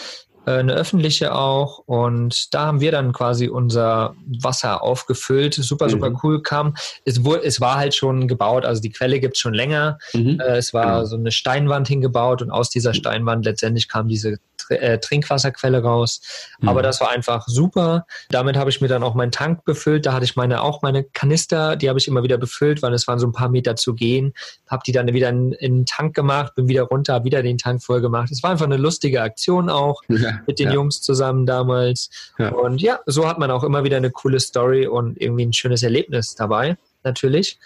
äh, 0.45 0.51
eine 0.51 0.75
öffentliche 0.75 1.35
auch. 1.35 1.79
Und 1.79 2.53
da 2.53 2.67
haben 2.67 2.83
wir 2.83 2.93
dann 2.93 3.15
quasi 3.15 3.49
unser 3.49 4.15
Wasser 4.27 4.83
aufgefüllt. 4.83 5.55
Super, 5.55 5.89
super 5.89 6.11
mhm. 6.11 6.19
cool 6.23 6.43
kam. 6.43 6.75
Es, 7.07 7.25
wurde, 7.25 7.45
es 7.45 7.63
war 7.63 7.77
halt 7.77 7.95
schon 7.95 8.29
gebaut, 8.29 8.67
also 8.67 8.83
die 8.83 8.91
Quelle 8.91 9.19
gibt 9.19 9.37
es 9.37 9.41
schon 9.41 9.55
länger. 9.55 9.97
Mhm. 10.13 10.41
Äh, 10.41 10.59
es 10.59 10.75
war 10.75 10.97
genau. 10.97 11.05
so 11.07 11.17
eine 11.17 11.33
Steinwand 11.33 11.89
hingebaut 11.89 12.43
und 12.43 12.51
aus 12.51 12.69
dieser 12.69 12.93
Steinwand 12.93 13.47
letztendlich 13.47 13.89
kam 13.89 14.09
diese 14.09 14.37
äh, 14.71 14.99
Trinkwasserquelle 14.99 15.83
raus. 15.83 16.21
Mhm. 16.61 16.69
Aber 16.69 16.83
das 16.83 17.01
war 17.01 17.11
einfach 17.11 17.47
super. 17.47 18.07
Damit 18.31 18.57
habe 18.57 18.71
ich 18.71 18.81
mir 18.81 18.89
dann 18.89 19.03
auch 19.03 19.15
meinen 19.15 19.33
Tank 19.33 19.65
befüllt. 19.65 20.07
Da 20.07 20.13
hatte 20.13 20.25
ich 20.25 20.37
meine 20.37 20.63
auch 20.63 20.83
meine 20.83 21.05
Kanister, 21.05 21.77
die 21.77 21.89
habe 21.89 21.99
ich 21.99 22.09
immer 22.09 22.23
wieder 22.23 22.39
befüllt, 22.39 22.83
weil 22.83 22.93
es 22.95 23.07
waren 23.07 23.19
so 23.19 23.27
ein 23.27 23.33
paar 23.33 23.49
Meter 23.49 23.77
zu 23.77 23.95
gehen. 23.95 24.35
Habe 24.69 24.83
die 24.87 24.93
dann 24.93 25.13
wieder 25.13 25.29
in, 25.29 25.53
in 25.53 25.79
den 25.79 25.87
Tank 25.87 26.15
gemacht, 26.15 26.55
bin 26.55 26.69
wieder 26.69 26.83
runter, 26.83 27.15
habe 27.15 27.25
wieder 27.25 27.43
den 27.43 27.59
Tank 27.59 27.83
voll 27.83 28.01
gemacht. 28.01 28.31
Es 28.31 28.43
war 28.43 28.51
einfach 28.51 28.67
eine 28.67 28.77
lustige 28.77 29.23
Aktion 29.23 29.69
auch 29.69 30.03
ja, 30.09 30.41
mit 30.47 30.59
den 30.59 30.69
ja. 30.69 30.75
Jungs 30.75 31.01
zusammen 31.01 31.47
damals. 31.47 32.11
Ja. 32.39 32.51
Und 32.51 32.81
ja, 32.81 33.01
so 33.07 33.29
hat 33.29 33.39
man 33.39 33.51
auch 33.51 33.65
immer 33.65 33.85
wieder 33.85 33.97
eine 33.97 34.11
coole 34.11 34.41
Story 34.41 34.87
und 34.87 35.21
irgendwie 35.21 35.47
ein 35.47 35.53
schönes 35.53 35.83
Erlebnis 35.83 36.35
dabei, 36.35 36.77
natürlich. 37.03 37.59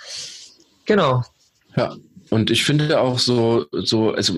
Genau. 0.85 1.23
Ja, 1.76 1.95
und 2.31 2.50
ich 2.50 2.64
finde 2.64 3.00
auch 3.00 3.19
so, 3.19 3.67
so, 3.73 4.12
also 4.12 4.35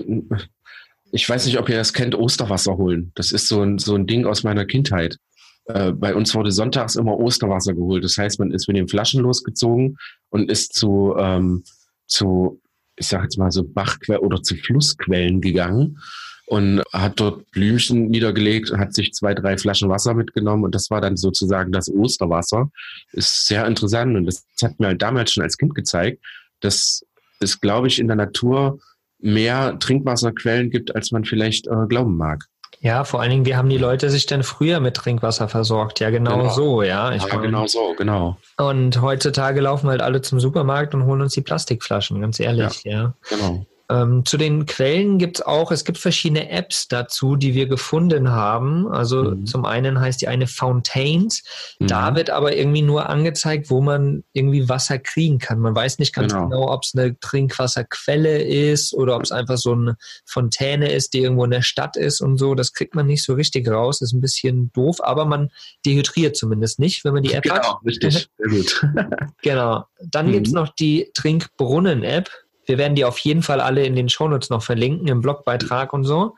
ich 1.11 1.27
weiß 1.27 1.45
nicht, 1.45 1.59
ob 1.59 1.69
ihr 1.69 1.77
das 1.77 1.93
kennt, 1.93 2.15
Osterwasser 2.15 2.77
holen. 2.77 3.11
Das 3.15 3.31
ist 3.31 3.47
so 3.47 3.61
ein, 3.61 3.77
so 3.77 3.95
ein 3.95 4.07
Ding 4.07 4.25
aus 4.25 4.43
meiner 4.43 4.65
Kindheit. 4.65 5.17
Äh, 5.65 5.91
bei 5.91 6.15
uns 6.15 6.33
wurde 6.33 6.51
sonntags 6.51 6.95
immer 6.95 7.17
Osterwasser 7.17 7.73
geholt. 7.73 8.03
Das 8.03 8.17
heißt, 8.17 8.39
man 8.39 8.51
ist 8.51 8.67
mit 8.67 8.77
den 8.77 8.87
Flaschen 8.87 9.21
losgezogen 9.21 9.97
und 10.29 10.49
ist 10.49 10.73
zu, 10.73 11.15
ähm, 11.17 11.63
zu 12.07 12.61
ich 12.95 13.07
sag 13.07 13.23
jetzt 13.23 13.37
mal 13.37 13.51
so 13.51 13.63
Bachquellen 13.63 14.21
oder 14.21 14.41
zu 14.41 14.55
Flussquellen 14.55 15.41
gegangen 15.41 15.99
und 16.47 16.81
hat 16.91 17.19
dort 17.19 17.49
Blümchen 17.51 18.09
niedergelegt, 18.09 18.71
hat 18.73 18.93
sich 18.93 19.13
zwei, 19.13 19.33
drei 19.33 19.57
Flaschen 19.57 19.89
Wasser 19.89 20.13
mitgenommen 20.13 20.63
und 20.63 20.75
das 20.75 20.89
war 20.89 21.01
dann 21.01 21.17
sozusagen 21.17 21.71
das 21.71 21.89
Osterwasser. 21.89 22.69
Ist 23.11 23.47
sehr 23.47 23.65
interessant 23.65 24.15
und 24.15 24.25
das 24.25 24.45
hat 24.61 24.79
mir 24.79 24.87
halt 24.87 25.01
damals 25.01 25.31
schon 25.31 25.43
als 25.43 25.57
Kind 25.57 25.75
gezeigt, 25.75 26.23
dass 26.59 27.05
es, 27.39 27.59
glaube 27.59 27.87
ich, 27.87 27.99
in 27.99 28.07
der 28.07 28.17
Natur 28.17 28.79
mehr 29.21 29.77
Trinkwasserquellen 29.79 30.69
gibt, 30.69 30.95
als 30.95 31.11
man 31.11 31.25
vielleicht 31.25 31.67
äh, 31.67 31.87
glauben 31.87 32.17
mag. 32.17 32.45
Ja, 32.79 33.03
vor 33.03 33.21
allen 33.21 33.29
Dingen, 33.29 33.45
wie 33.45 33.55
haben 33.55 33.69
die 33.69 33.77
Leute 33.77 34.09
sich 34.09 34.25
denn 34.25 34.41
früher 34.41 34.79
mit 34.79 34.95
Trinkwasser 34.95 35.47
versorgt? 35.47 35.99
Ja, 35.99 36.09
genau, 36.09 36.37
genau. 36.37 36.49
so, 36.49 36.81
ja. 36.81 37.11
Ich 37.13 37.21
ja, 37.21 37.27
meine, 37.29 37.43
genau 37.43 37.67
so, 37.67 37.93
genau. 37.95 38.37
Und 38.57 38.99
heutzutage 39.01 39.61
laufen 39.61 39.87
halt 39.87 40.01
alle 40.01 40.21
zum 40.21 40.39
Supermarkt 40.39 40.95
und 40.95 41.05
holen 41.05 41.21
uns 41.21 41.33
die 41.33 41.41
Plastikflaschen, 41.41 42.19
ganz 42.21 42.39
ehrlich, 42.39 42.83
ja. 42.83 42.91
ja. 42.91 43.13
Genau. 43.29 43.65
Ähm, 43.91 44.23
zu 44.23 44.37
den 44.37 44.65
Quellen 44.65 45.17
gibt 45.17 45.39
es 45.39 45.45
auch, 45.45 45.69
es 45.71 45.83
gibt 45.83 45.97
verschiedene 45.97 46.49
Apps 46.49 46.87
dazu, 46.87 47.35
die 47.35 47.53
wir 47.53 47.67
gefunden 47.67 48.29
haben. 48.29 48.87
Also 48.87 49.23
mhm. 49.23 49.45
zum 49.45 49.65
einen 49.65 49.99
heißt 49.99 50.21
die 50.21 50.29
eine 50.29 50.47
Fountains. 50.47 51.43
Mhm. 51.79 51.87
Da 51.87 52.15
wird 52.15 52.29
aber 52.29 52.55
irgendwie 52.55 52.83
nur 52.83 53.09
angezeigt, 53.09 53.69
wo 53.69 53.81
man 53.81 54.23
irgendwie 54.31 54.69
Wasser 54.69 54.97
kriegen 54.97 55.39
kann. 55.39 55.59
Man 55.59 55.75
weiß 55.75 55.99
nicht 55.99 56.13
ganz 56.13 56.31
genau, 56.31 56.47
genau 56.47 56.71
ob 56.71 56.83
es 56.83 56.93
eine 56.95 57.19
Trinkwasserquelle 57.19 58.41
ist 58.41 58.93
oder 58.93 59.17
ob 59.17 59.23
es 59.23 59.33
einfach 59.33 59.57
so 59.57 59.73
eine 59.73 59.97
Fontäne 60.25 60.93
ist, 60.93 61.13
die 61.13 61.19
irgendwo 61.19 61.43
in 61.43 61.51
der 61.51 61.61
Stadt 61.61 61.97
ist 61.97 62.21
und 62.21 62.37
so. 62.37 62.55
Das 62.55 62.71
kriegt 62.71 62.95
man 62.95 63.07
nicht 63.07 63.25
so 63.25 63.33
richtig 63.33 63.67
raus. 63.67 63.99
Ist 63.99 64.13
ein 64.13 64.21
bisschen 64.21 64.71
doof, 64.71 64.99
aber 65.03 65.25
man 65.25 65.49
dehydriert 65.85 66.37
zumindest 66.37 66.79
nicht, 66.79 67.03
wenn 67.03 67.13
man 67.13 67.23
die 67.23 67.33
App 67.33 67.43
genau, 67.43 67.55
hat. 67.55 67.63
Genau, 67.63 67.79
richtig. 67.85 68.29
Sehr 68.37 68.49
gut. 68.49 68.87
genau. 69.41 69.83
Dann 69.99 70.27
mhm. 70.27 70.31
gibt 70.31 70.47
es 70.47 70.53
noch 70.53 70.69
die 70.69 71.11
Trinkbrunnen-App. 71.13 72.29
Wir 72.65 72.77
werden 72.77 72.95
die 72.95 73.05
auf 73.05 73.17
jeden 73.19 73.41
Fall 73.41 73.59
alle 73.59 73.85
in 73.85 73.95
den 73.95 74.09
Shownotes 74.09 74.49
noch 74.49 74.63
verlinken, 74.63 75.07
im 75.07 75.21
Blogbeitrag 75.21 75.93
und 75.93 76.03
so. 76.03 76.35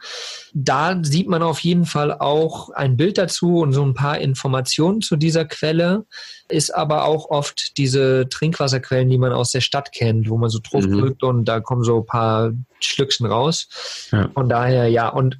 Da 0.54 0.98
sieht 1.02 1.28
man 1.28 1.44
auf 1.44 1.60
jeden 1.60 1.86
Fall 1.86 2.14
auch 2.14 2.70
ein 2.70 2.98
Bild 2.98 3.18
dazu 3.18 3.60
und 3.60 3.74
so 3.74 3.84
ein 3.84 3.94
paar 3.94 4.20
Informationen 4.20 5.02
zu 5.02 5.16
dieser 5.16 5.46
Quelle. 5.46 6.06
Ist 6.50 6.74
aber 6.74 7.06
auch 7.06 7.30
oft 7.30 7.78
diese 7.78 8.28
Trinkwasserquellen, 8.30 9.10
die 9.10 9.18
man 9.18 9.34
aus 9.34 9.52
der 9.52 9.62
Stadt 9.62 9.92
kennt, 9.92 10.30
wo 10.30 10.38
man 10.38 10.50
so 10.50 10.60
drauf 10.60 10.86
mhm. 10.86 11.00
drückt 11.00 11.24
und 11.24 11.46
da 11.46 11.60
kommen 11.60 11.84
so 11.84 11.98
ein 11.98 12.06
paar 12.06 12.52
Schlückchen 12.80 13.26
raus. 13.26 14.10
Ja. 14.12 14.30
Von 14.34 14.50
daher, 14.50 14.88
ja, 14.88 15.10
und 15.10 15.40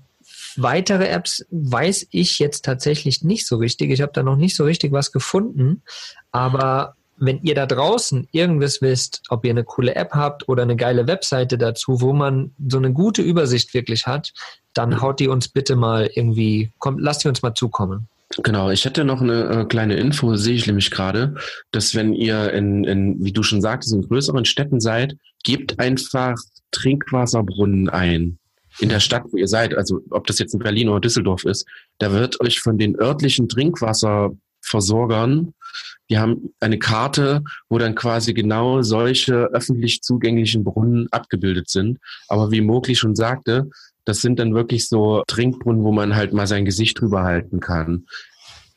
weitere 0.56 1.08
Apps 1.08 1.46
weiß 1.50 2.08
ich 2.12 2.40
jetzt 2.40 2.66
tatsächlich 2.66 3.24
nicht 3.24 3.48
so 3.48 3.58
richtig. 3.58 3.92
Ich 3.92 4.02
habe 4.02 4.12
da 4.14 4.24
noch 4.24 4.36
nicht 4.36 4.56
so 4.56 4.64
richtig 4.64 4.92
was 4.92 5.12
gefunden. 5.12 5.84
Aber 6.32 6.96
wenn 7.18 7.42
ihr 7.42 7.56
da 7.56 7.66
draußen 7.66 8.28
irgendwas 8.32 8.82
wisst, 8.82 9.22
ob 9.30 9.46
ihr 9.46 9.52
eine 9.52 9.64
coole 9.64 9.96
App 9.96 10.12
habt 10.14 10.48
oder 10.50 10.64
eine 10.64 10.76
geile 10.76 11.08
Webseite 11.08 11.58
dazu, 11.58 12.02
wo 12.02 12.14
man 12.14 12.52
so 12.68 12.78
eine 12.78 12.92
gute 12.92 13.22
Übersicht 13.22 13.74
wirklich 13.74 14.06
hat, 14.06 14.34
dann 14.74 15.02
haut 15.02 15.20
die 15.20 15.28
uns 15.28 15.48
bitte 15.48 15.76
mal 15.76 16.10
irgendwie, 16.14 16.72
kommt, 16.80 17.02
lasst 17.02 17.24
die 17.24 17.28
uns 17.28 17.42
mal 17.42 17.54
zukommen. 17.54 18.08
Genau, 18.42 18.72
ich 18.72 18.84
hätte 18.84 19.06
noch 19.06 19.22
eine 19.22 19.62
äh, 19.62 19.66
kleine 19.66 19.96
Info, 19.96 20.36
sehe 20.36 20.56
ich 20.56 20.66
nämlich 20.66 20.90
gerade, 20.90 21.36
dass 21.72 21.94
wenn 21.94 22.14
ihr 22.14 22.52
in, 22.54 22.84
in, 22.84 23.24
wie 23.24 23.32
du 23.32 23.44
schon 23.44 23.62
sagtest, 23.62 23.94
in 23.94 24.08
größeren 24.08 24.46
Städten 24.46 24.80
seid, 24.80 25.16
gebt 25.44 25.80
einfach 25.80 26.36
Trinkwasserbrunnen 26.72 27.90
ein. 27.90 28.40
In 28.80 28.90
der 28.90 29.00
Stadt, 29.00 29.26
wo 29.30 29.38
ihr 29.38 29.48
seid, 29.48 29.76
also 29.76 30.02
ob 30.10 30.26
das 30.26 30.40
jetzt 30.40 30.56
in 30.56 30.60
Berlin 30.60 30.90
oder 30.90 31.02
Düsseldorf 31.02 31.46
ist, 31.46 31.68
da 32.00 32.12
wird 32.12 32.42
euch 32.42 32.60
von 32.60 32.80
den 32.80 33.00
örtlichen 33.00 33.48
Trinkwasserversorgern 33.48 35.54
die 36.10 36.18
haben 36.18 36.54
eine 36.60 36.80
Karte, 36.80 37.44
wo 37.70 37.78
dann 37.78 37.96
quasi 37.96 38.34
genau 38.34 38.82
solche 38.82 39.46
öffentlich 39.54 40.02
zugänglichen 40.02 40.64
Brunnen 40.64 41.08
abgebildet 41.12 41.70
sind. 41.70 42.00
Aber 42.28 42.52
wie 42.52 42.62
Mogli 42.62 42.96
schon 42.96 43.16
sagte, 43.16 43.70
das 44.06 44.22
sind 44.22 44.40
dann 44.40 44.54
wirklich 44.54 44.88
so 44.88 45.24
Trinkbrunnen, 45.28 45.84
wo 45.84 45.92
man 45.92 46.16
halt 46.16 46.34
mal 46.34 46.48
sein 46.48 46.66
Gesicht 46.66 47.00
drüber 47.00 47.24
halten 47.24 47.60
kann. 47.60 48.06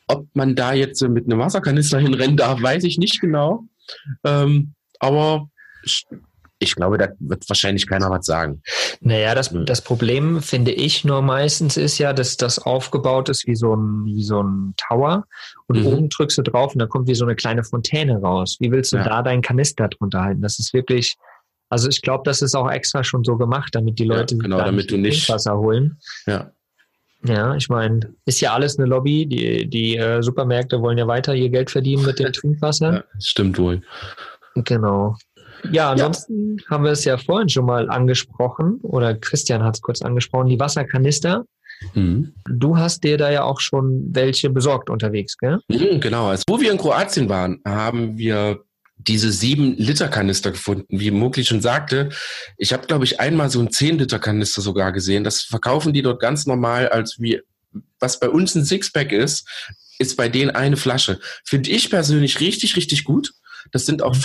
Ob 0.07 0.25
man 0.33 0.55
da 0.55 0.73
jetzt 0.73 1.01
mit 1.01 1.25
einem 1.25 1.39
Wasserkanister 1.39 1.99
hinrennen 1.99 2.37
darf, 2.37 2.61
weiß 2.61 2.83
ich 2.85 2.97
nicht 2.97 3.19
genau. 3.19 3.65
Ähm, 4.23 4.73
aber 4.99 5.49
ich 6.59 6.75
glaube, 6.75 6.97
da 6.97 7.09
wird 7.19 7.47
wahrscheinlich 7.49 7.87
keiner 7.87 8.09
was 8.09 8.25
sagen. 8.25 8.61
Naja, 9.01 9.35
das, 9.35 9.53
das 9.65 9.81
Problem, 9.81 10.41
finde 10.41 10.71
ich 10.71 11.05
nur 11.05 11.21
meistens, 11.21 11.77
ist 11.77 11.97
ja, 11.99 12.13
dass 12.13 12.37
das 12.37 12.59
aufgebaut 12.59 13.29
ist 13.29 13.45
wie 13.45 13.55
so 13.55 13.75
ein, 13.75 14.05
wie 14.05 14.23
so 14.23 14.41
ein 14.41 14.73
Tower 14.77 15.25
und 15.67 15.79
mhm. 15.79 15.87
oben 15.87 16.09
drückst 16.09 16.37
du 16.39 16.41
drauf 16.41 16.73
und 16.73 16.79
da 16.79 16.87
kommt 16.87 17.07
wie 17.07 17.15
so 17.15 17.25
eine 17.25 17.35
kleine 17.35 17.63
Fontäne 17.63 18.19
raus. 18.19 18.57
Wie 18.59 18.71
willst 18.71 18.91
du 18.91 18.97
ja. 18.97 19.03
da 19.03 19.21
deinen 19.21 19.41
Kanister 19.41 19.87
drunter 19.87 20.23
halten? 20.23 20.41
Das 20.41 20.57
ist 20.57 20.73
wirklich, 20.73 21.15
also 21.69 21.89
ich 21.89 22.01
glaube, 22.01 22.23
das 22.25 22.41
ist 22.41 22.55
auch 22.55 22.71
extra 22.71 23.03
schon 23.03 23.23
so 23.23 23.37
gemacht, 23.37 23.69
damit 23.73 23.99
die 23.99 24.05
Leute 24.05 24.35
ja, 24.35 24.41
genau, 24.41 24.57
damit 24.57 24.89
du 24.89 24.97
nicht 24.97 25.29
Wasser 25.29 25.57
holen. 25.57 25.99
Ja. 26.25 26.51
Ja, 27.23 27.55
ich 27.55 27.67
meine, 27.67 28.13
ist 28.25 28.41
ja 28.41 28.53
alles 28.53 28.77
eine 28.77 28.87
Lobby. 28.87 29.25
Die, 29.25 29.67
die 29.67 29.97
äh, 29.97 30.21
Supermärkte 30.21 30.81
wollen 30.81 30.99
ja 30.99 31.07
weiter 31.07 31.33
ihr 31.33 31.49
Geld 31.49 31.71
verdienen 31.71 32.05
mit 32.05 32.19
dem 32.19 32.31
Trinkwasser. 32.31 32.93
Ja, 32.93 33.03
stimmt 33.19 33.57
wohl. 33.57 33.81
Genau. 34.55 35.15
Ja, 35.71 35.91
ansonsten 35.91 36.57
ja. 36.57 36.69
haben 36.69 36.83
wir 36.83 36.91
es 36.91 37.05
ja 37.05 37.17
vorhin 37.17 37.49
schon 37.49 37.65
mal 37.65 37.89
angesprochen, 37.89 38.79
oder 38.81 39.15
Christian 39.15 39.63
hat 39.63 39.75
es 39.75 39.81
kurz 39.81 40.01
angesprochen, 40.01 40.49
die 40.49 40.59
Wasserkanister. 40.59 41.45
Mhm. 41.93 42.33
Du 42.49 42.77
hast 42.77 43.03
dir 43.03 43.17
da 43.17 43.29
ja 43.29 43.43
auch 43.43 43.59
schon 43.59 44.07
welche 44.11 44.49
besorgt 44.49 44.89
unterwegs, 44.89 45.37
gell? 45.37 45.59
Mhm, 45.67 45.99
genau. 45.99 46.27
Also, 46.27 46.43
wo 46.47 46.59
wir 46.59 46.71
in 46.71 46.77
Kroatien 46.77 47.29
waren, 47.29 47.61
haben 47.65 48.17
wir 48.17 48.63
diese 48.97 49.31
sieben 49.31 49.75
Liter 49.77 50.07
Kanister 50.07 50.51
gefunden, 50.51 50.99
wie 50.99 51.11
Mugli 51.11 51.45
schon 51.45 51.61
sagte. 51.61 52.09
Ich 52.57 52.73
habe, 52.73 52.87
glaube 52.87 53.05
ich, 53.05 53.19
einmal 53.19 53.49
so 53.49 53.59
einen 53.59 53.71
zehn 53.71 53.97
Liter 53.97 54.19
Kanister 54.19 54.61
sogar 54.61 54.91
gesehen. 54.91 55.23
Das 55.23 55.41
verkaufen 55.41 55.93
die 55.93 56.01
dort 56.01 56.19
ganz 56.19 56.45
normal 56.47 56.89
als 56.89 57.17
wie, 57.19 57.41
was 57.99 58.19
bei 58.19 58.29
uns 58.29 58.55
ein 58.55 58.65
Sixpack 58.65 59.11
ist, 59.11 59.47
ist 59.99 60.17
bei 60.17 60.29
denen 60.29 60.51
eine 60.51 60.77
Flasche. 60.77 61.19
Finde 61.45 61.69
ich 61.69 61.89
persönlich 61.89 62.39
richtig, 62.39 62.75
richtig 62.75 63.03
gut. 63.03 63.33
Das 63.71 63.85
sind 63.85 64.01
auch 64.01 64.15
mhm. 64.15 64.19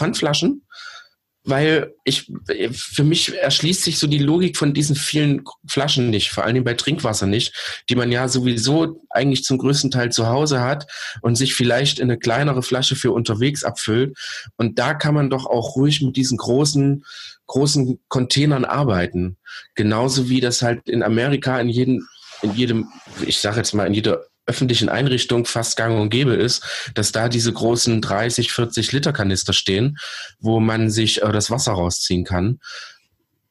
Weil 1.44 1.94
ich, 2.04 2.30
für 2.72 3.02
mich 3.02 3.36
erschließt 3.36 3.82
sich 3.82 3.98
so 3.98 4.06
die 4.06 4.18
Logik 4.18 4.56
von 4.56 4.74
diesen 4.74 4.94
vielen 4.94 5.42
Flaschen 5.66 6.08
nicht, 6.10 6.30
vor 6.30 6.44
allem 6.44 6.62
bei 6.62 6.74
Trinkwasser 6.74 7.26
nicht, 7.26 7.82
die 7.90 7.96
man 7.96 8.12
ja 8.12 8.28
sowieso 8.28 9.00
eigentlich 9.10 9.42
zum 9.42 9.58
größten 9.58 9.90
Teil 9.90 10.12
zu 10.12 10.28
Hause 10.28 10.60
hat 10.60 10.86
und 11.20 11.34
sich 11.34 11.54
vielleicht 11.54 11.98
in 11.98 12.10
eine 12.10 12.18
kleinere 12.18 12.62
Flasche 12.62 12.94
für 12.94 13.10
unterwegs 13.10 13.64
abfüllt. 13.64 14.16
Und 14.56 14.78
da 14.78 14.94
kann 14.94 15.14
man 15.14 15.30
doch 15.30 15.46
auch 15.46 15.74
ruhig 15.74 16.00
mit 16.00 16.16
diesen 16.16 16.38
großen, 16.38 17.04
großen 17.46 18.00
Containern 18.08 18.64
arbeiten. 18.64 19.36
Genauso 19.74 20.28
wie 20.28 20.40
das 20.40 20.62
halt 20.62 20.88
in 20.88 21.02
Amerika 21.02 21.60
in 21.60 21.68
jedem, 21.68 22.06
in 22.42 22.54
jedem, 22.54 22.88
ich 23.26 23.38
sage 23.38 23.56
jetzt 23.56 23.74
mal, 23.74 23.86
in 23.86 23.94
jeder 23.94 24.26
öffentlichen 24.52 24.90
Einrichtung 24.90 25.46
fast 25.46 25.78
gang 25.78 25.98
und 25.98 26.10
gäbe 26.10 26.34
ist, 26.34 26.62
dass 26.94 27.10
da 27.10 27.30
diese 27.30 27.54
großen 27.54 28.02
30, 28.02 28.52
40 28.52 28.92
Liter 28.92 29.14
Kanister 29.14 29.54
stehen, 29.54 29.96
wo 30.40 30.60
man 30.60 30.90
sich 30.90 31.22
äh, 31.22 31.32
das 31.32 31.50
Wasser 31.50 31.72
rausziehen 31.72 32.24
kann. 32.24 32.60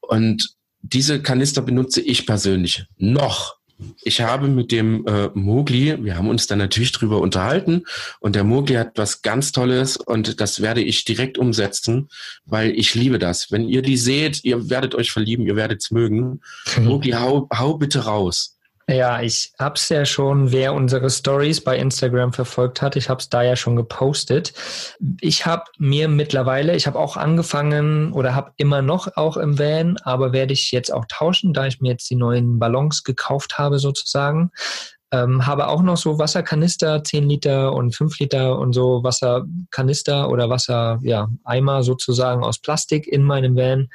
Und 0.01 0.55
diese 0.83 1.19
Kanister 1.23 1.63
benutze 1.63 2.01
ich 2.01 2.27
persönlich 2.27 2.85
noch. 2.97 3.55
Ich 4.03 4.21
habe 4.21 4.47
mit 4.47 4.71
dem 4.71 5.07
äh, 5.07 5.29
Mogli, 5.33 5.97
wir 6.03 6.15
haben 6.15 6.29
uns 6.29 6.45
dann 6.45 6.59
natürlich 6.59 6.91
drüber 6.91 7.19
unterhalten 7.19 7.85
und 8.19 8.35
der 8.35 8.43
Mogli 8.43 8.75
hat 8.75 8.91
was 8.95 9.23
ganz 9.23 9.51
Tolles 9.51 9.97
und 9.97 10.39
das 10.39 10.61
werde 10.61 10.83
ich 10.83 11.03
direkt 11.03 11.39
umsetzen, 11.39 12.09
weil 12.45 12.77
ich 12.77 12.93
liebe 12.93 13.17
das. 13.17 13.49
Wenn 13.49 13.67
ihr 13.67 13.81
die 13.81 13.97
seht, 13.97 14.43
ihr 14.43 14.69
werdet 14.69 14.93
euch 14.93 15.11
verlieben, 15.11 15.47
ihr 15.47 15.55
werdet 15.55 15.81
es 15.81 15.89
mögen. 15.89 16.41
Mogli, 16.79 17.13
hau, 17.13 17.47
hau 17.51 17.79
bitte 17.79 18.05
raus. 18.05 18.59
Ja, 18.91 19.21
ich 19.21 19.53
hab's 19.57 19.87
ja 19.87 20.05
schon, 20.05 20.51
wer 20.51 20.73
unsere 20.73 21.09
Stories 21.09 21.63
bei 21.63 21.77
Instagram 21.77 22.33
verfolgt 22.33 22.81
hat, 22.81 22.97
ich 22.97 23.07
hab's 23.07 23.29
da 23.29 23.41
ja 23.41 23.55
schon 23.55 23.77
gepostet. 23.77 24.53
Ich 25.21 25.45
habe 25.45 25.63
mir 25.77 26.09
mittlerweile, 26.09 26.75
ich 26.75 26.87
habe 26.87 26.99
auch 26.99 27.15
angefangen 27.15 28.11
oder 28.11 28.35
habe 28.35 28.51
immer 28.57 28.81
noch 28.81 29.15
auch 29.15 29.37
im 29.37 29.57
Van, 29.57 29.97
aber 30.03 30.33
werde 30.33 30.51
ich 30.51 30.71
jetzt 30.71 30.91
auch 30.91 31.05
tauschen, 31.07 31.53
da 31.53 31.67
ich 31.67 31.79
mir 31.79 31.91
jetzt 31.91 32.09
die 32.09 32.15
neuen 32.15 32.59
Ballons 32.59 33.03
gekauft 33.05 33.57
habe 33.57 33.79
sozusagen. 33.79 34.51
Ähm, 35.13 35.45
habe 35.45 35.67
auch 35.67 35.81
noch 35.81 35.97
so 35.97 36.19
Wasserkanister, 36.19 37.03
10 37.03 37.29
Liter 37.29 37.73
und 37.73 37.95
5 37.95 38.19
Liter 38.19 38.59
und 38.59 38.73
so 38.73 39.03
Wasserkanister 39.03 40.29
oder 40.29 40.49
Wasser, 40.49 40.99
ja, 41.01 41.29
Eimer 41.45 41.83
sozusagen 41.83 42.43
aus 42.43 42.59
Plastik 42.59 43.07
in 43.07 43.23
meinem 43.23 43.55
Van. 43.55 43.89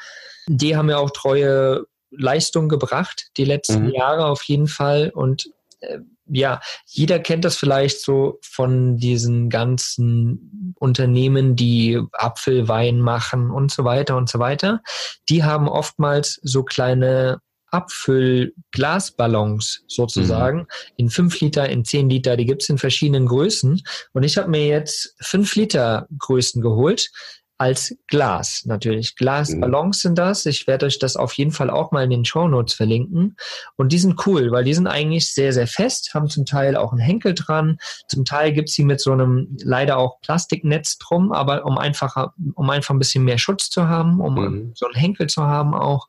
Die 0.47 0.77
haben 0.77 0.89
ja 0.89 0.99
auch 0.99 1.11
treue 1.11 1.85
Leistung 2.19 2.69
gebracht, 2.69 3.29
die 3.37 3.45
letzten 3.45 3.87
mhm. 3.87 3.95
Jahre 3.95 4.27
auf 4.27 4.43
jeden 4.43 4.67
Fall. 4.67 5.11
Und 5.15 5.51
äh, 5.81 5.99
ja, 6.29 6.61
jeder 6.87 7.21
kennt 7.21 7.45
das 7.45 7.57
vielleicht 7.57 8.01
so 8.01 8.39
von 8.43 8.97
diesen 8.97 9.49
ganzen 9.49 10.75
Unternehmen, 10.79 11.55
die 11.57 12.01
Apfelwein 12.13 13.01
machen 13.01 13.51
und 13.51 13.71
so 13.71 13.85
weiter 13.85 14.17
und 14.17 14.29
so 14.29 14.41
weiter. 14.41 14.83
Die 15.29 15.45
haben 15.45 15.69
oftmals 15.69 16.41
so 16.43 16.65
kleine 16.65 17.41
Abfüllglasballons 17.71 19.85
sozusagen 19.89 20.59
mhm. 20.59 20.67
in 20.97 21.11
5 21.11 21.41
Liter, 21.41 21.69
in 21.69 21.85
10 21.85 22.11
Liter, 22.11 22.37
die 22.37 22.47
gibt 22.47 22.63
es 22.63 22.69
in 22.69 22.79
verschiedenen 22.79 23.27
Größen. 23.27 23.83
Und 24.13 24.23
ich 24.23 24.39
habe 24.39 24.51
mir 24.51 24.67
jetzt 24.67 25.17
5 25.21 25.57
Liter 25.57 26.07
Größen 26.19 26.63
geholt 26.63 27.11
als 27.59 27.97
Glas 28.07 28.65
natürlich. 28.67 29.17
Glasballons 29.17 30.01
sind 30.01 30.19
das. 30.19 30.45
Ich 30.45 30.67
werde 30.67 30.87
euch 30.87 30.99
das 30.99 31.17
auf 31.17 31.33
jeden 31.33 31.53
Fall 31.53 31.71
auch 31.71 31.91
mal 31.91 32.05
in 32.05 32.11
den 32.11 32.25
Show 32.25 32.49
Notes 32.49 32.75
verlinken. 32.75 33.37
Und 33.77 33.93
die 33.93 33.99
sind 33.99 34.27
cool, 34.27 34.51
weil 34.51 34.65
die 34.65 34.75
sind 34.75 34.87
eigentlich 34.87 35.33
sehr, 35.33 35.53
sehr 35.55 35.67
fest, 35.67 36.13
haben 36.13 36.29
zum 36.29 36.45
Teil 36.45 36.77
auch 36.77 36.93
einen 36.93 37.01
Henkel 37.01 37.35
dran. 37.35 37.79
Zum 38.09 38.27
Teil 38.27 38.53
gibt's 38.53 38.75
sie 38.75 38.85
mit 38.85 39.01
so 39.01 39.13
einem 39.13 39.57
leider 39.63 39.97
auch 39.97 40.21
Plastiknetz 40.21 40.99
drum, 40.99 41.33
aber 41.33 41.65
um 41.65 41.79
einfach, 41.79 42.33
um 42.55 42.69
einfach 42.69 42.95
ein 42.95 42.99
bisschen 42.99 43.25
mehr 43.25 43.39
Schutz 43.39 43.71
zu 43.71 43.89
haben, 43.89 44.21
um 44.21 44.35
mhm. 44.35 44.73
so 44.75 44.87
einen 44.87 44.95
Henkel 44.95 45.27
zu 45.27 45.43
haben 45.43 45.75
auch. 45.75 46.09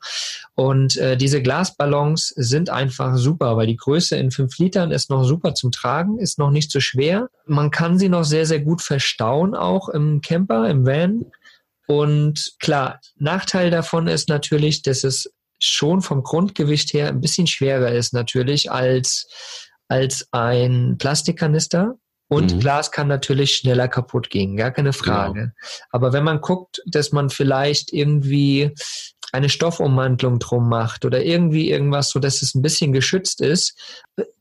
Und 0.56 0.98
äh, 0.98 1.16
diese 1.16 1.42
Glasballons 1.42 2.34
sind 2.36 2.70
einfach 2.70 3.16
super, 3.16 3.56
weil 3.56 3.68
die 3.68 3.78
Größe 3.78 4.18
in 4.18 4.32
fünf 4.32 4.58
Litern 4.58 4.92
ist 4.92 5.10
noch 5.10 5.24
super 5.24 5.54
zum 5.54 5.72
Tragen, 5.72 6.20
ist 6.20 6.40
noch 6.40 6.52
nicht 6.52 6.72
so 6.72 6.82
schwer. 6.82 7.30
Man 7.46 7.72
kann 7.72 7.98
sie 7.98 8.10
noch 8.10 8.26
sehr, 8.26 8.46
sehr 8.46 8.60
gut 8.60 8.82
verstauen, 8.82 9.56
auch 9.56 9.88
im 9.88 10.20
Camper, 10.20 10.70
im 10.70 10.86
Van. 10.86 11.26
Und 11.88 12.56
klar, 12.60 13.00
Nachteil 13.16 13.72
davon 13.72 14.08
ist 14.08 14.30
natürlich, 14.30 14.82
dass 14.82 15.04
es 15.04 15.32
schon 15.60 16.02
vom 16.02 16.22
Grundgewicht 16.22 16.94
her 16.94 17.08
ein 17.08 17.22
bisschen 17.22 17.48
schwerer 17.48 17.92
ist 17.92 18.14
natürlich 18.14 18.72
als, 18.72 19.28
als 19.88 20.28
ein 20.32 20.98
Plastikkanister. 21.00 21.96
Und 22.30 22.56
mhm. 22.56 22.60
Glas 22.60 22.92
kann 22.92 23.08
natürlich 23.08 23.56
schneller 23.56 23.88
kaputt 23.88 24.30
gehen, 24.30 24.58
gar 24.58 24.72
keine 24.72 24.92
Frage. 24.92 25.40
Genau. 25.40 25.54
Aber 25.92 26.12
wenn 26.12 26.26
man 26.26 26.42
guckt, 26.42 26.82
dass 26.86 27.14
man 27.14 27.30
vielleicht 27.30 27.94
irgendwie 27.94 28.74
eine 29.32 29.50
Stoffummantelung 29.50 30.40
drum 30.40 30.70
macht 30.70 31.04
oder 31.04 31.24
irgendwie 31.24 31.70
irgendwas, 31.70 32.10
so 32.10 32.20
dass 32.20 32.42
es 32.42 32.56
ein 32.56 32.62
bisschen 32.62 32.94
geschützt 32.94 33.42
ist. 33.42 33.78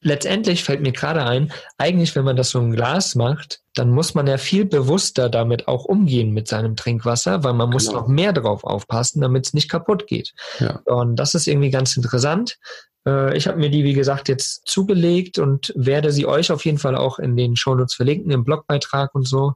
Letztendlich 0.00 0.62
fällt 0.62 0.80
mir 0.80 0.92
gerade 0.92 1.24
ein, 1.24 1.52
eigentlich, 1.76 2.14
wenn 2.14 2.24
man 2.24 2.36
das 2.36 2.50
so 2.50 2.60
im 2.60 2.70
Glas 2.70 3.14
macht, 3.14 3.60
dann 3.74 3.90
muss 3.90 4.14
man 4.14 4.26
ja 4.26 4.38
viel 4.38 4.64
bewusster 4.64 5.28
damit 5.28 5.68
auch 5.68 5.84
umgehen 5.84 6.32
mit 6.32 6.48
seinem 6.48 6.76
Trinkwasser, 6.76 7.44
weil 7.44 7.54
man 7.54 7.70
muss 7.70 7.88
genau. 7.88 8.00
noch 8.00 8.08
mehr 8.08 8.32
drauf 8.32 8.64
aufpassen, 8.64 9.20
damit 9.20 9.46
es 9.46 9.54
nicht 9.54 9.68
kaputt 9.68 10.06
geht. 10.06 10.32
Ja. 10.60 10.80
Und 10.84 11.16
das 11.16 11.34
ist 11.34 11.46
irgendwie 11.46 11.70
ganz 11.70 11.96
interessant. 11.96 12.58
Äh, 13.06 13.36
ich 13.36 13.46
habe 13.46 13.58
mir 13.58 13.70
die, 13.70 13.84
wie 13.84 13.94
gesagt, 13.94 14.28
jetzt 14.28 14.66
zugelegt 14.66 15.38
und 15.38 15.72
werde 15.76 16.12
sie 16.12 16.26
euch 16.26 16.50
auf 16.50 16.64
jeden 16.64 16.78
Fall 16.78 16.96
auch 16.96 17.18
in 17.18 17.36
den 17.36 17.56
Shownotes 17.56 17.94
verlinken, 17.94 18.30
im 18.32 18.44
Blogbeitrag 18.44 19.14
und 19.14 19.26
so. 19.26 19.54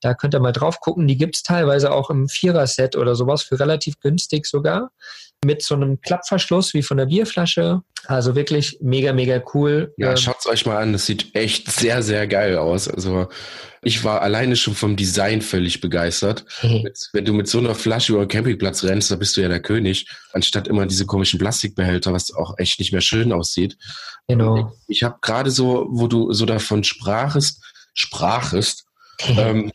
Da 0.00 0.14
könnt 0.14 0.34
ihr 0.34 0.40
mal 0.40 0.52
drauf 0.52 0.80
gucken. 0.80 1.06
Die 1.06 1.16
gibt's 1.16 1.42
teilweise 1.42 1.92
auch 1.92 2.10
im 2.10 2.28
Vierer-Set 2.28 2.96
oder 2.96 3.14
sowas 3.14 3.42
für 3.42 3.58
relativ 3.60 4.00
günstig 4.00 4.46
sogar. 4.46 4.90
Mit 5.44 5.62
so 5.62 5.74
einem 5.74 6.00
Klappverschluss 6.00 6.72
wie 6.74 6.82
von 6.82 6.96
der 6.96 7.06
Bierflasche. 7.06 7.82
Also 8.06 8.34
wirklich 8.34 8.78
mega, 8.80 9.12
mega 9.12 9.42
cool. 9.54 9.92
Ja, 9.96 10.10
ähm, 10.10 10.16
schaut's 10.16 10.46
euch 10.46 10.66
mal 10.66 10.76
an. 10.76 10.92
Das 10.92 11.06
sieht 11.06 11.34
echt 11.34 11.70
sehr, 11.70 12.02
sehr 12.02 12.26
geil 12.26 12.56
aus. 12.58 12.88
Also 12.88 13.28
ich 13.82 14.04
war 14.04 14.22
alleine 14.22 14.54
schon 14.54 14.74
vom 14.74 14.94
Design 14.96 15.42
völlig 15.42 15.80
begeistert. 15.80 16.44
Wenn 17.12 17.24
du 17.24 17.32
mit 17.32 17.48
so 17.48 17.58
einer 17.58 17.74
Flasche 17.74 18.12
über 18.12 18.24
den 18.24 18.28
Campingplatz 18.28 18.84
rennst, 18.84 19.10
da 19.10 19.16
bist 19.16 19.36
du 19.36 19.40
ja 19.40 19.48
der 19.48 19.60
König, 19.60 20.06
anstatt 20.32 20.68
immer 20.68 20.86
diese 20.86 21.06
komischen 21.06 21.40
Plastikbehälter, 21.40 22.12
was 22.12 22.32
auch 22.32 22.54
echt 22.58 22.78
nicht 22.78 22.92
mehr 22.92 23.00
schön 23.00 23.32
aussieht. 23.32 23.76
Genau. 24.28 24.72
Ich, 24.86 24.98
ich 24.98 25.02
habe 25.02 25.18
gerade 25.20 25.50
so, 25.50 25.88
wo 25.90 26.06
du 26.06 26.32
so 26.32 26.46
davon 26.46 26.84
sprachest, 26.84 27.60
sprachest, 27.92 28.84
ähm, 29.28 29.72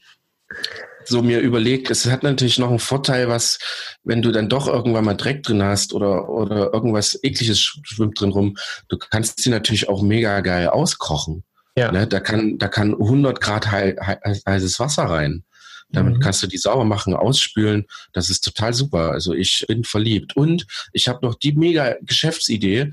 so 1.07 1.21
mir 1.21 1.39
überlegt, 1.39 1.89
es 1.89 2.05
hat 2.05 2.23
natürlich 2.23 2.59
noch 2.59 2.69
einen 2.69 2.79
Vorteil, 2.79 3.29
was, 3.29 3.59
wenn 4.03 4.21
du 4.21 4.31
dann 4.31 4.49
doch 4.49 4.67
irgendwann 4.67 5.05
mal 5.05 5.15
Dreck 5.15 5.43
drin 5.43 5.63
hast 5.63 5.93
oder, 5.93 6.29
oder 6.29 6.73
irgendwas 6.73 7.17
ekliges 7.23 7.59
schwimmt 7.59 8.19
drin 8.19 8.31
rum, 8.31 8.57
du 8.89 8.97
kannst 8.97 9.41
sie 9.41 9.49
natürlich 9.49 9.89
auch 9.89 10.01
mega 10.01 10.41
geil 10.41 10.69
auskochen. 10.69 11.43
Ja. 11.75 11.91
Ne, 11.91 12.07
da 12.07 12.19
kann, 12.19 12.57
da 12.57 12.67
kann 12.67 12.93
100 12.93 13.39
Grad 13.39 13.71
heißes 13.71 14.79
Wasser 14.79 15.03
rein. 15.03 15.43
Damit 15.89 16.15
mhm. 16.15 16.19
kannst 16.19 16.43
du 16.43 16.47
die 16.47 16.57
sauber 16.57 16.85
machen, 16.85 17.13
ausspülen. 17.13 17.85
Das 18.13 18.29
ist 18.29 18.41
total 18.41 18.73
super. 18.73 19.11
Also 19.11 19.33
ich 19.33 19.63
bin 19.67 19.83
verliebt. 19.83 20.35
Und 20.35 20.65
ich 20.91 21.07
habe 21.07 21.25
noch 21.25 21.35
die 21.35 21.53
mega 21.53 21.95
Geschäftsidee. 22.01 22.91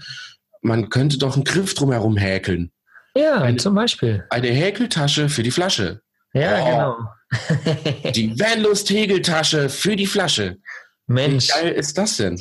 Man 0.61 0.91
könnte 0.91 1.19
doch 1.19 1.35
einen 1.35 1.45
Griff 1.45 1.75
drumherum 1.75 2.17
häkeln. 2.17 2.71
Ja, 3.17 3.41
eine, 3.41 3.57
zum 3.57 3.75
Beispiel. 3.75 4.25
Eine 4.31 4.49
Häkeltasche 4.49 5.29
für 5.29 5.43
die 5.43 5.51
Flasche. 5.51 6.03
Ja, 6.33 6.61
oh. 6.61 6.65
genau. 6.65 7.09
Die 8.15 8.31
Vanlust-Häkeltasche 8.39 9.69
für 9.69 9.97
die 9.97 10.07
Flasche. 10.07 10.59
Mensch. 11.07 11.49
Wie 11.49 11.61
geil 11.61 11.73
ist 11.73 11.99
das 11.99 12.17
denn? 12.17 12.41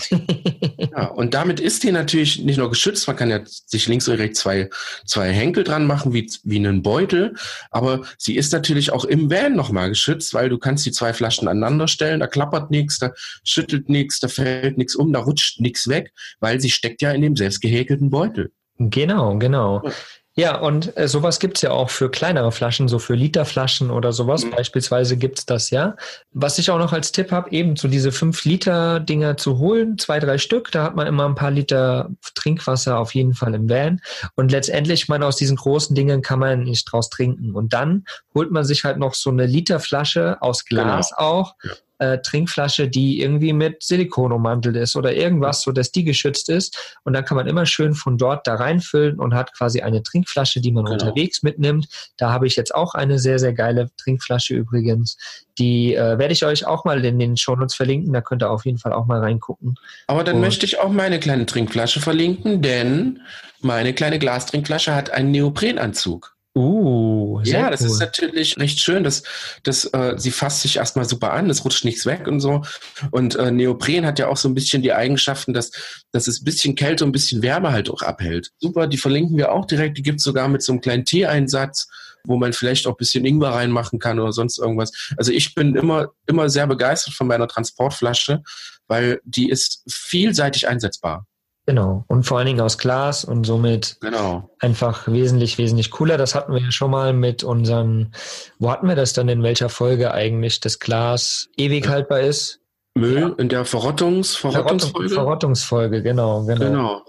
ja, 0.78 1.08
und 1.08 1.34
damit 1.34 1.60
ist 1.60 1.84
die 1.84 1.92
natürlich 1.92 2.40
nicht 2.40 2.58
nur 2.58 2.70
geschützt, 2.70 3.08
man 3.08 3.18
kann 3.18 3.30
ja 3.30 3.42
sich 3.44 3.88
links 3.88 4.08
und 4.08 4.16
rechts 4.16 4.40
zwei, 4.40 4.70
zwei 5.06 5.34
Henkel 5.34 5.66
dran 5.66 5.86
machen, 5.86 6.14
wie, 6.14 6.32
wie 6.44 6.58
einen 6.58 6.82
Beutel, 6.82 7.36
aber 7.72 8.04
sie 8.18 8.38
ist 8.38 8.54
natürlich 8.54 8.94
auch 8.94 9.04
im 9.04 9.30
Van 9.30 9.56
nochmal 9.56 9.90
geschützt, 9.90 10.34
weil 10.34 10.48
du 10.48 10.58
kannst 10.58 10.86
die 10.86 10.94
zwei 10.94 11.12
Flaschen 11.12 11.50
aneinander 11.50 11.90
stellen, 11.90 12.22
da 12.22 12.28
klappert 12.28 12.72
nichts, 12.72 13.00
da 13.00 13.12
schüttelt 13.44 13.90
nichts, 13.90 14.22
da 14.22 14.30
fällt 14.30 14.78
nichts 14.78 14.96
um, 14.96 15.12
da 15.12 15.20
rutscht 15.20 15.60
nichts 15.60 15.90
weg, 15.90 16.14
weil 16.40 16.62
sie 16.62 16.70
steckt 16.70 17.02
ja 17.02 17.12
in 17.12 17.22
dem 17.22 17.36
selbst 17.36 17.60
gehäkelten 17.60 18.10
Beutel. 18.10 18.52
Genau, 18.78 19.38
genau. 19.38 19.82
Ja. 19.84 19.92
Ja, 20.36 20.58
und 20.58 20.98
äh, 20.98 21.08
sowas 21.08 21.40
gibt's 21.40 21.62
ja 21.62 21.72
auch 21.72 21.92
für 21.92 22.10
kleinere 22.10 22.52
Flaschen, 22.52 22.88
so 22.88 22.98
für 22.98 23.14
Literflaschen 23.14 23.92
oder 23.92 24.12
sowas. 24.12 24.44
Mhm. 24.44 24.52
Beispielsweise 24.52 25.16
gibt's 25.16 25.46
das 25.46 25.70
ja. 25.70 25.96
Was 26.32 26.58
ich 26.58 26.72
auch 26.72 26.80
noch 26.80 26.92
als 26.92 27.12
Tipp 27.12 27.32
habe, 27.32 27.52
eben 27.52 27.76
so 27.76 27.88
diese 27.88 28.10
5-Liter-Dinger 28.10 29.38
zu 29.38 29.60
holen, 29.60 30.00
zwei, 30.00 30.20
drei 30.20 30.40
Stück. 30.40 30.72
Da 30.72 30.84
hat 30.84 30.96
man 30.96 31.06
immer 31.06 31.26
ein 31.26 31.36
paar 31.36 31.52
Liter 31.52 32.10
Trinkwasser 32.34 32.98
auf 32.98 33.14
jeden 33.14 33.36
Fall 33.36 33.54
im 33.54 33.70
Van. 33.70 34.02
Und 34.36 34.52
letztendlich, 34.52 35.08
man 35.08 35.22
aus 35.22 35.36
diesen 35.36 35.56
großen 35.56 35.96
Dingen 35.96 36.24
kann 36.24 36.40
man 36.40 36.64
nicht 36.64 36.92
draus 36.92 37.12
trinken. 37.12 37.54
Und 37.54 37.74
dann 37.74 38.06
holt 38.34 38.50
man 38.50 38.64
sich 38.66 38.84
halt 38.86 38.98
noch 38.98 39.14
so 39.14 39.30
eine 39.30 39.46
Literflasche 39.46 40.42
aus 40.42 40.66
Glas 40.66 41.12
genau. 41.16 41.30
auch. 41.30 41.56
Ja 41.64 41.72
äh, 42.04 42.22
Trinkflasche, 42.22 42.88
die 42.88 43.22
irgendwie 43.22 43.54
mit 43.54 43.82
Silikon 43.84 44.32
ummantelt 44.32 44.76
ist 44.76 44.96
oder 44.96 45.14
irgendwas, 45.14 45.62
so 45.62 45.72
dass 45.72 45.92
die 45.92 46.04
geschützt 46.04 46.50
ist. 46.50 46.98
Und 47.04 47.14
dann 47.14 47.24
kann 47.24 47.38
man 47.38 47.48
immer 47.48 47.66
schön 47.66 47.94
von 47.94 48.18
dort 48.18 48.46
da 48.46 48.56
reinfüllen 48.56 49.20
und 49.20 49.34
hat 49.34 49.54
quasi 49.54 49.82
eine 49.82 50.04
Trinkflasche, 50.04 50.60
die 50.62 50.72
man 50.72 50.86
genau. 50.86 50.96
unterwegs 50.96 51.44
mitnimmt. 51.44 51.88
Da 52.18 52.32
habe 52.32 52.48
ich 52.48 52.56
jetzt 52.56 52.76
auch 52.76 52.94
eine 52.94 53.20
sehr, 53.20 53.40
sehr 53.40 53.54
geile 53.54 53.90
Trinkflasche 53.98 54.56
übrigens. 54.56 55.18
Die 55.58 55.96
äh, 55.96 56.18
werde 56.18 56.34
ich 56.34 56.46
euch 56.46 56.66
auch 56.66 56.84
mal 56.84 57.04
in 57.06 57.20
den 57.20 57.38
Shownotes 57.38 57.76
verlinken. 57.76 58.12
Da 58.12 58.22
könnt 58.22 58.44
ihr 58.44 58.50
auf 58.50 58.66
jeden 58.66 58.80
Fall 58.80 58.94
auch 58.94 59.06
mal 59.06 59.20
reingucken. 59.20 59.76
Aber 60.08 60.24
dann 60.24 60.36
und 60.36 60.42
möchte 60.42 60.66
ich 60.66 60.80
auch 60.80 60.90
meine 60.90 61.20
kleine 61.20 61.46
Trinkflasche 61.46 62.02
verlinken, 62.02 62.62
denn 62.62 63.22
meine 63.62 63.94
kleine 63.94 64.20
Glastrinkflasche 64.20 64.94
hat 64.94 65.12
einen 65.12 65.32
Neoprenanzug. 65.32 66.33
Uh, 66.56 67.42
ja, 67.44 67.72
das 67.72 67.82
cool. 67.82 67.88
ist 67.88 68.00
natürlich 68.00 68.58
recht 68.58 68.80
schön. 68.80 69.04
Das, 69.04 69.24
das, 69.64 69.86
äh, 69.86 70.14
sie 70.18 70.30
fasst 70.30 70.62
sich 70.62 70.78
erstmal 70.78 71.06
super 71.06 71.34
an, 71.34 71.50
es 71.50 71.66
rutscht 71.66 71.84
nichts 71.84 72.06
weg 72.06 72.28
und 72.28 72.42
so. 72.42 72.62
Und 73.10 73.36
äh, 73.36 73.50
Neopren 73.52 74.06
hat 74.06 74.20
ja 74.20 74.28
auch 74.28 74.38
so 74.38 74.50
ein 74.50 74.54
bisschen 74.54 74.84
die 74.84 74.94
Eigenschaften, 74.94 75.54
dass, 75.54 75.72
dass 76.12 76.28
es 76.28 76.42
ein 76.42 76.46
bisschen 76.46 76.76
Kälte 76.76 77.04
und 77.04 77.10
ein 77.10 77.14
bisschen 77.14 77.42
Wärme 77.42 77.72
halt 77.72 77.90
auch 77.90 78.04
abhält. 78.04 78.52
Super, 78.60 78.86
die 78.86 78.98
verlinken 78.98 79.36
wir 79.36 79.52
auch 79.52 79.66
direkt. 79.66 79.98
Die 79.98 80.04
gibt's 80.04 80.24
sogar 80.24 80.48
mit 80.48 80.62
so 80.62 80.74
einem 80.74 80.82
kleinen 80.82 81.06
Teeeinsatz, 81.06 81.88
wo 82.24 82.38
man 82.38 82.54
vielleicht 82.54 82.86
auch 82.86 82.92
ein 82.94 82.98
bisschen 82.98 83.26
Ingwer 83.26 83.50
reinmachen 83.50 83.98
kann 83.98 84.20
oder 84.20 84.32
sonst 84.32 84.60
irgendwas. 84.60 84.92
Also 85.18 85.32
ich 85.32 85.56
bin 85.56 85.76
immer, 85.76 86.10
immer 86.28 86.50
sehr 86.50 86.68
begeistert 86.68 87.16
von 87.16 87.26
meiner 87.26 87.48
Transportflasche, 87.48 88.44
weil 88.88 89.20
die 89.24 89.50
ist 89.50 89.84
vielseitig 89.90 90.68
einsetzbar. 90.68 91.26
Genau. 91.66 92.04
Und 92.08 92.24
vor 92.24 92.38
allen 92.38 92.48
Dingen 92.48 92.62
aus 92.62 92.78
Glas 92.78 93.24
und 93.24 93.46
somit 93.46 93.98
genau. 94.02 94.50
einfach 94.60 95.08
wesentlich, 95.08 95.58
wesentlich 95.58 95.92
cooler. 95.92 96.18
Das 96.18 96.36
hatten 96.36 96.54
wir 96.54 96.62
ja 96.62 96.72
schon 96.72 96.92
mal 96.92 97.14
mit 97.14 97.44
unseren, 97.44 98.14
wo 98.60 98.70
hatten 98.70 98.88
wir 98.88 98.96
das 98.96 99.14
dann 99.14 99.30
in 99.30 99.44
welcher 99.44 99.70
Folge 99.70 100.14
eigentlich, 100.14 100.60
dass 100.60 100.80
Glas 100.80 101.48
ewig 101.56 101.88
haltbar 101.88 102.20
ist? 102.20 102.60
Müll 102.96 103.20
ja. 103.20 103.28
in 103.38 103.50
der 103.50 103.66
Verrottungs, 103.66 104.36
Verrottungsfolge? 104.36 105.10
Verrottungsfolge, 105.10 106.04
genau, 106.04 106.44
genau. 106.46 106.66
Genau. 106.66 107.02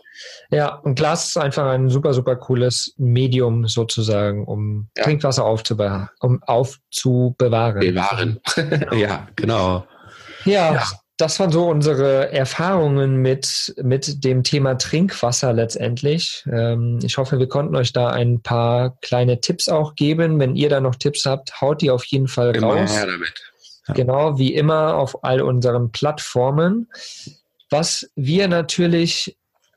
Ja, 0.51 0.77
und 0.77 0.95
Glas 0.95 1.29
ist 1.29 1.37
einfach 1.37 1.67
ein 1.67 1.89
super, 1.91 2.15
super 2.15 2.37
cooles 2.37 2.95
Medium 2.97 3.67
sozusagen, 3.67 4.47
um 4.47 4.89
ja. 4.97 5.05
Trinkwasser 5.05 5.45
aufzubewahren. 5.45 6.09
Um 6.21 6.43
aufzubewahren. 6.45 7.81
Bewahren. 7.81 8.41
ja, 8.97 9.27
genau. 9.37 9.85
Ja, 10.45 10.75
ja, 10.75 10.85
das 11.17 11.39
waren 11.39 11.53
so 11.53 11.69
unsere 11.69 12.33
Erfahrungen 12.33 13.17
mit, 13.17 13.75
mit 13.83 14.25
dem 14.25 14.43
Thema 14.43 14.75
Trinkwasser 14.75 15.53
letztendlich. 15.53 16.45
Ähm, 16.51 16.99
ich 17.03 17.19
hoffe, 17.19 17.39
wir 17.39 17.49
konnten 17.49 17.77
euch 17.77 17.93
da 17.93 18.11
ein 18.11 18.41
paar 18.41 18.97
kleine 19.01 19.41
Tipps 19.41 19.69
auch 19.69 19.95
geben. 19.95 20.41
Wenn 20.41 20.57
ihr 20.57 20.69
da 20.69 20.81
noch 20.81 20.97
Tipps 20.97 21.25
habt, 21.25 21.61
haut 21.61 21.83
die 21.83 21.91
auf 21.91 22.05
jeden 22.07 22.27
Fall 22.27 22.57
immer 22.57 22.75
raus. 22.75 22.97
Her 22.97 23.07
damit. 23.07 23.33
Ja. 23.87 23.95
Genau, 23.95 24.39
wie 24.39 24.55
immer 24.55 24.97
auf 24.97 25.23
all 25.23 25.41
unseren 25.41 25.93
Plattformen. 25.93 26.89
Was 27.71 28.11
wir 28.17 28.49
natürlich 28.49 29.37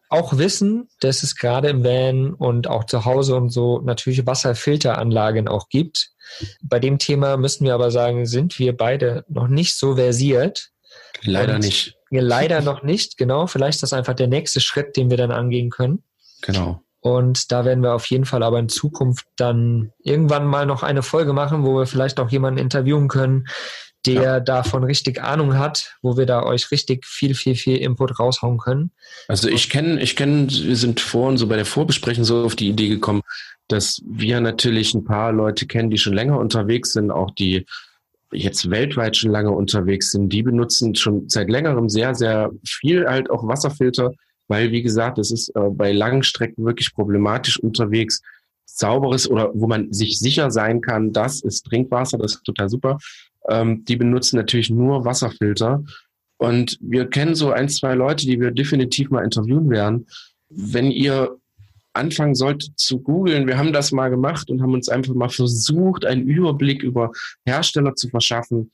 auch 0.09 0.37
wissen, 0.37 0.87
dass 1.01 1.23
es 1.23 1.35
gerade 1.35 1.69
im 1.69 1.83
Van 1.83 2.33
und 2.33 2.67
auch 2.67 2.85
zu 2.85 3.05
Hause 3.05 3.35
und 3.35 3.49
so 3.49 3.81
natürlich 3.81 4.25
Wasserfilteranlagen 4.25 5.47
auch 5.47 5.69
gibt. 5.69 6.11
Bei 6.61 6.79
dem 6.79 6.97
Thema 6.97 7.37
müssen 7.37 7.65
wir 7.65 7.73
aber 7.73 7.91
sagen, 7.91 8.25
sind 8.25 8.57
wir 8.59 8.75
beide 8.75 9.25
noch 9.27 9.47
nicht 9.47 9.77
so 9.77 9.95
versiert. 9.95 10.71
Leider 11.23 11.55
und 11.55 11.61
nicht. 11.61 11.95
Leider 12.09 12.61
noch 12.61 12.83
nicht, 12.83 13.17
genau. 13.17 13.47
Vielleicht 13.47 13.75
ist 13.75 13.83
das 13.83 13.93
einfach 13.93 14.13
der 14.13 14.27
nächste 14.27 14.61
Schritt, 14.61 14.95
den 14.95 15.09
wir 15.09 15.17
dann 15.17 15.31
angehen 15.31 15.69
können. 15.69 16.03
Genau. 16.41 16.81
Und 17.01 17.51
da 17.51 17.63
werden 17.65 17.83
wir 17.83 17.93
auf 17.93 18.05
jeden 18.07 18.25
Fall 18.25 18.43
aber 18.43 18.59
in 18.59 18.69
Zukunft 18.69 19.25
dann 19.35 19.91
irgendwann 20.03 20.45
mal 20.45 20.65
noch 20.65 20.83
eine 20.83 21.03
Folge 21.03 21.33
machen, 21.33 21.63
wo 21.63 21.77
wir 21.77 21.85
vielleicht 21.85 22.19
auch 22.19 22.29
jemanden 22.29 22.59
interviewen 22.59 23.07
können, 23.07 23.47
der 24.05 24.21
ja. 24.21 24.39
davon 24.39 24.83
richtig 24.83 25.21
Ahnung 25.21 25.57
hat, 25.57 25.95
wo 26.01 26.17
wir 26.17 26.25
da 26.25 26.43
euch 26.43 26.71
richtig 26.71 27.05
viel, 27.05 27.35
viel, 27.35 27.55
viel 27.55 27.77
Input 27.77 28.19
raushauen 28.19 28.57
können. 28.57 28.91
Also 29.27 29.49
ich 29.49 29.69
kenne, 29.69 30.01
ich 30.01 30.15
kenne, 30.15 30.47
wir 30.49 30.75
sind 30.75 30.99
vorhin 30.99 31.37
so 31.37 31.47
bei 31.47 31.55
der 31.55 31.65
Vorbesprechung 31.65 32.23
so 32.23 32.43
auf 32.43 32.55
die 32.55 32.69
Idee 32.69 32.87
gekommen, 32.87 33.21
dass 33.67 34.01
wir 34.05 34.39
natürlich 34.39 34.93
ein 34.93 35.03
paar 35.03 35.31
Leute 35.31 35.67
kennen, 35.67 35.89
die 35.89 35.97
schon 35.97 36.13
länger 36.13 36.39
unterwegs 36.39 36.93
sind, 36.93 37.11
auch 37.11 37.31
die 37.31 37.65
jetzt 38.31 38.69
weltweit 38.69 39.15
schon 39.17 39.31
lange 39.31 39.51
unterwegs 39.51 40.11
sind, 40.11 40.29
die 40.29 40.43
benutzen 40.43 40.95
schon 40.95 41.29
seit 41.29 41.49
längerem 41.49 41.89
sehr, 41.89 42.15
sehr 42.15 42.51
viel 42.65 43.07
halt 43.07 43.29
auch 43.29 43.47
Wasserfilter, 43.47 44.11
weil, 44.47 44.71
wie 44.71 44.81
gesagt, 44.81 45.17
es 45.17 45.31
ist 45.31 45.49
äh, 45.55 45.69
bei 45.69 45.91
langen 45.91 46.23
Strecken 46.23 46.65
wirklich 46.65 46.93
problematisch 46.93 47.59
unterwegs. 47.59 48.21
Sauberes 48.65 49.29
oder 49.29 49.51
wo 49.53 49.67
man 49.67 49.91
sich 49.91 50.19
sicher 50.19 50.51
sein 50.51 50.81
kann, 50.81 51.11
das 51.11 51.41
ist 51.41 51.63
Trinkwasser, 51.63 52.17
das 52.17 52.35
ist 52.35 52.43
total 52.43 52.69
super. 52.69 52.97
Ähm, 53.49 53.85
die 53.85 53.95
benutzen 53.95 54.37
natürlich 54.37 54.69
nur 54.69 55.05
Wasserfilter. 55.05 55.83
Und 56.37 56.77
wir 56.81 57.09
kennen 57.09 57.33
so 57.33 57.51
ein, 57.51 57.69
zwei 57.69 57.95
Leute, 57.95 58.27
die 58.27 58.39
wir 58.39 58.51
definitiv 58.51 59.09
mal 59.09 59.23
interviewen 59.23 59.69
werden. 59.69 60.07
Wenn 60.49 60.91
ihr 60.91 61.37
anfangen 61.97 62.35
sollte 62.35 62.67
zu 62.75 62.99
googeln. 62.99 63.47
Wir 63.47 63.57
haben 63.57 63.73
das 63.73 63.91
mal 63.91 64.09
gemacht 64.09 64.49
und 64.49 64.61
haben 64.61 64.73
uns 64.73 64.89
einfach 64.89 65.13
mal 65.13 65.29
versucht, 65.29 66.05
einen 66.05 66.27
Überblick 66.27 66.83
über 66.83 67.11
Hersteller 67.45 67.95
zu 67.95 68.09
verschaffen. 68.09 68.71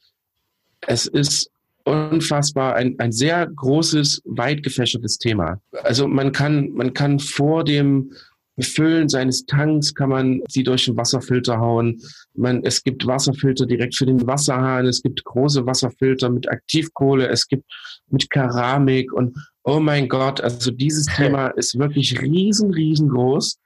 Es 0.81 1.07
ist 1.07 1.49
unfassbar 1.85 2.75
ein, 2.75 2.95
ein 2.99 3.11
sehr 3.11 3.47
großes, 3.47 4.21
weit 4.25 4.63
gefächertes 4.63 5.17
Thema. 5.17 5.59
Also 5.83 6.07
man 6.07 6.31
kann, 6.31 6.71
man 6.71 6.93
kann 6.93 7.19
vor 7.19 7.63
dem 7.63 8.11
Befüllen 8.55 9.09
seines 9.09 9.45
Tanks 9.45 9.95
kann 9.95 10.09
man 10.09 10.41
sie 10.47 10.63
durch 10.63 10.85
den 10.85 10.95
Wasserfilter 10.95 11.59
hauen. 11.59 12.01
Man, 12.35 12.63
es 12.63 12.83
gibt 12.83 13.07
Wasserfilter 13.07 13.65
direkt 13.65 13.95
für 13.95 14.05
den 14.05 14.25
Wasserhahn. 14.27 14.85
Es 14.85 15.01
gibt 15.01 15.23
große 15.23 15.65
Wasserfilter 15.65 16.29
mit 16.29 16.47
Aktivkohle. 16.49 17.27
Es 17.27 17.47
gibt 17.47 17.65
mit 18.09 18.29
Keramik 18.29 19.11
und 19.11 19.35
oh 19.63 19.79
mein 19.79 20.07
Gott, 20.07 20.41
also 20.41 20.71
dieses 20.71 21.05
Thema 21.15 21.47
ist 21.47 21.79
wirklich 21.79 22.21
riesen, 22.21 22.71
riesengroß. 22.73 23.59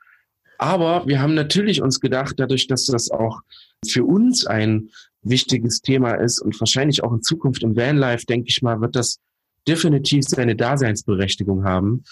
Aber 0.58 1.06
wir 1.06 1.21
haben 1.21 1.36
natürlich 1.36 1.82
uns 1.82 2.00
gedacht, 2.00 2.36
dadurch, 2.38 2.67
dass 2.67 2.86
das 2.86 3.12
auch 3.12 3.41
für 3.88 4.06
uns 4.06 4.45
ein 4.45 4.89
wichtiges 5.21 5.82
Thema 5.82 6.13
ist 6.13 6.41
und 6.41 6.60
wahrscheinlich 6.60 7.04
auch 7.04 7.13
in 7.13 7.21
Zukunft 7.21 7.62
im 7.63 7.76
Vanlife, 7.76 8.26
denke 8.26 8.47
ich 8.50 8.62
mal, 8.62 8.82
wird 8.82 8.95
das 8.95 9.19
definitiv 9.67 10.23
seine 10.23 10.56
Daseinsberechtigung 10.56 11.65
haben, 11.65 12.04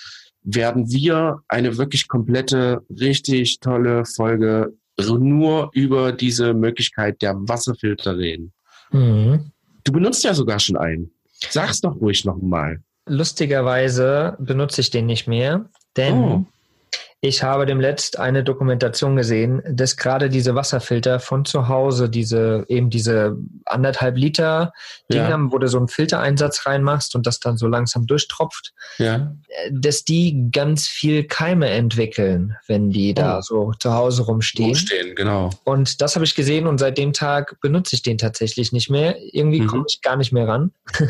werden 0.45 0.89
wir 0.91 1.41
eine 1.47 1.77
wirklich 1.77 2.07
komplette, 2.07 2.81
richtig 2.89 3.59
tolle 3.59 4.05
Folge 4.05 4.73
nur 4.97 5.69
über 5.73 6.13
diese 6.13 6.53
Möglichkeit 6.53 7.21
der 7.21 7.35
Wasserfilter 7.35 8.17
reden. 8.17 8.53
Mhm. 8.91 9.51
Du 9.83 9.91
benutzt 9.91 10.23
ja 10.23 10.33
sogar 10.33 10.59
schon 10.59 10.77
einen. 10.77 11.11
Sag's 11.49 11.81
doch 11.81 11.99
ruhig 11.99 12.23
nochmal. 12.23 12.81
Lustigerweise 13.07 14.37
benutze 14.39 14.81
ich 14.81 14.89
den 14.89 15.05
nicht 15.05 15.27
mehr, 15.27 15.69
denn 15.97 16.13
oh. 16.15 16.45
Ich 17.27 17.41
habe 17.41 17.65
dem 17.65 17.79
letzt 17.79 18.19
eine 18.19 18.43
Dokumentation 18.43 19.15
gesehen, 19.15 19.63
dass 19.67 19.97
gerade 19.97 20.29
diese 20.29 20.53
Wasserfilter 20.53 21.19
von 21.19 21.43
zu 21.43 21.67
Hause, 21.67 22.07
diese 22.07 22.65
eben 22.67 22.91
diese 22.91 23.35
anderthalb 23.65 24.15
Liter 24.15 24.73
Dinger, 25.11 25.29
ja. 25.29 25.51
wo 25.51 25.57
du 25.57 25.67
so 25.67 25.79
einen 25.79 25.87
Filtereinsatz 25.87 26.67
reinmachst 26.67 27.15
und 27.15 27.25
das 27.25 27.39
dann 27.39 27.57
so 27.57 27.67
langsam 27.67 28.05
durchtropft, 28.05 28.73
ja. 28.99 29.33
dass 29.71 30.03
die 30.03 30.49
ganz 30.51 30.87
viel 30.87 31.23
Keime 31.23 31.69
entwickeln, 31.69 32.55
wenn 32.67 32.91
die 32.91 33.11
oh. 33.11 33.13
da 33.13 33.41
so 33.41 33.71
zu 33.79 33.93
Hause 33.93 34.23
rumstehen. 34.23 34.67
Rumstehen, 34.67 35.15
genau. 35.15 35.49
Und 35.63 36.01
das 36.01 36.15
habe 36.15 36.25
ich 36.25 36.35
gesehen 36.35 36.67
und 36.67 36.77
seit 36.77 36.97
dem 36.97 37.11
Tag 37.11 37.59
benutze 37.59 37.95
ich 37.95 38.03
den 38.03 38.19
tatsächlich 38.19 38.71
nicht 38.71 38.91
mehr. 38.91 39.17
Irgendwie 39.33 39.61
mhm. 39.61 39.67
komme 39.67 39.85
ich 39.87 40.01
gar 40.01 40.15
nicht 40.15 40.31
mehr 40.31 40.47
ran. 40.47 40.71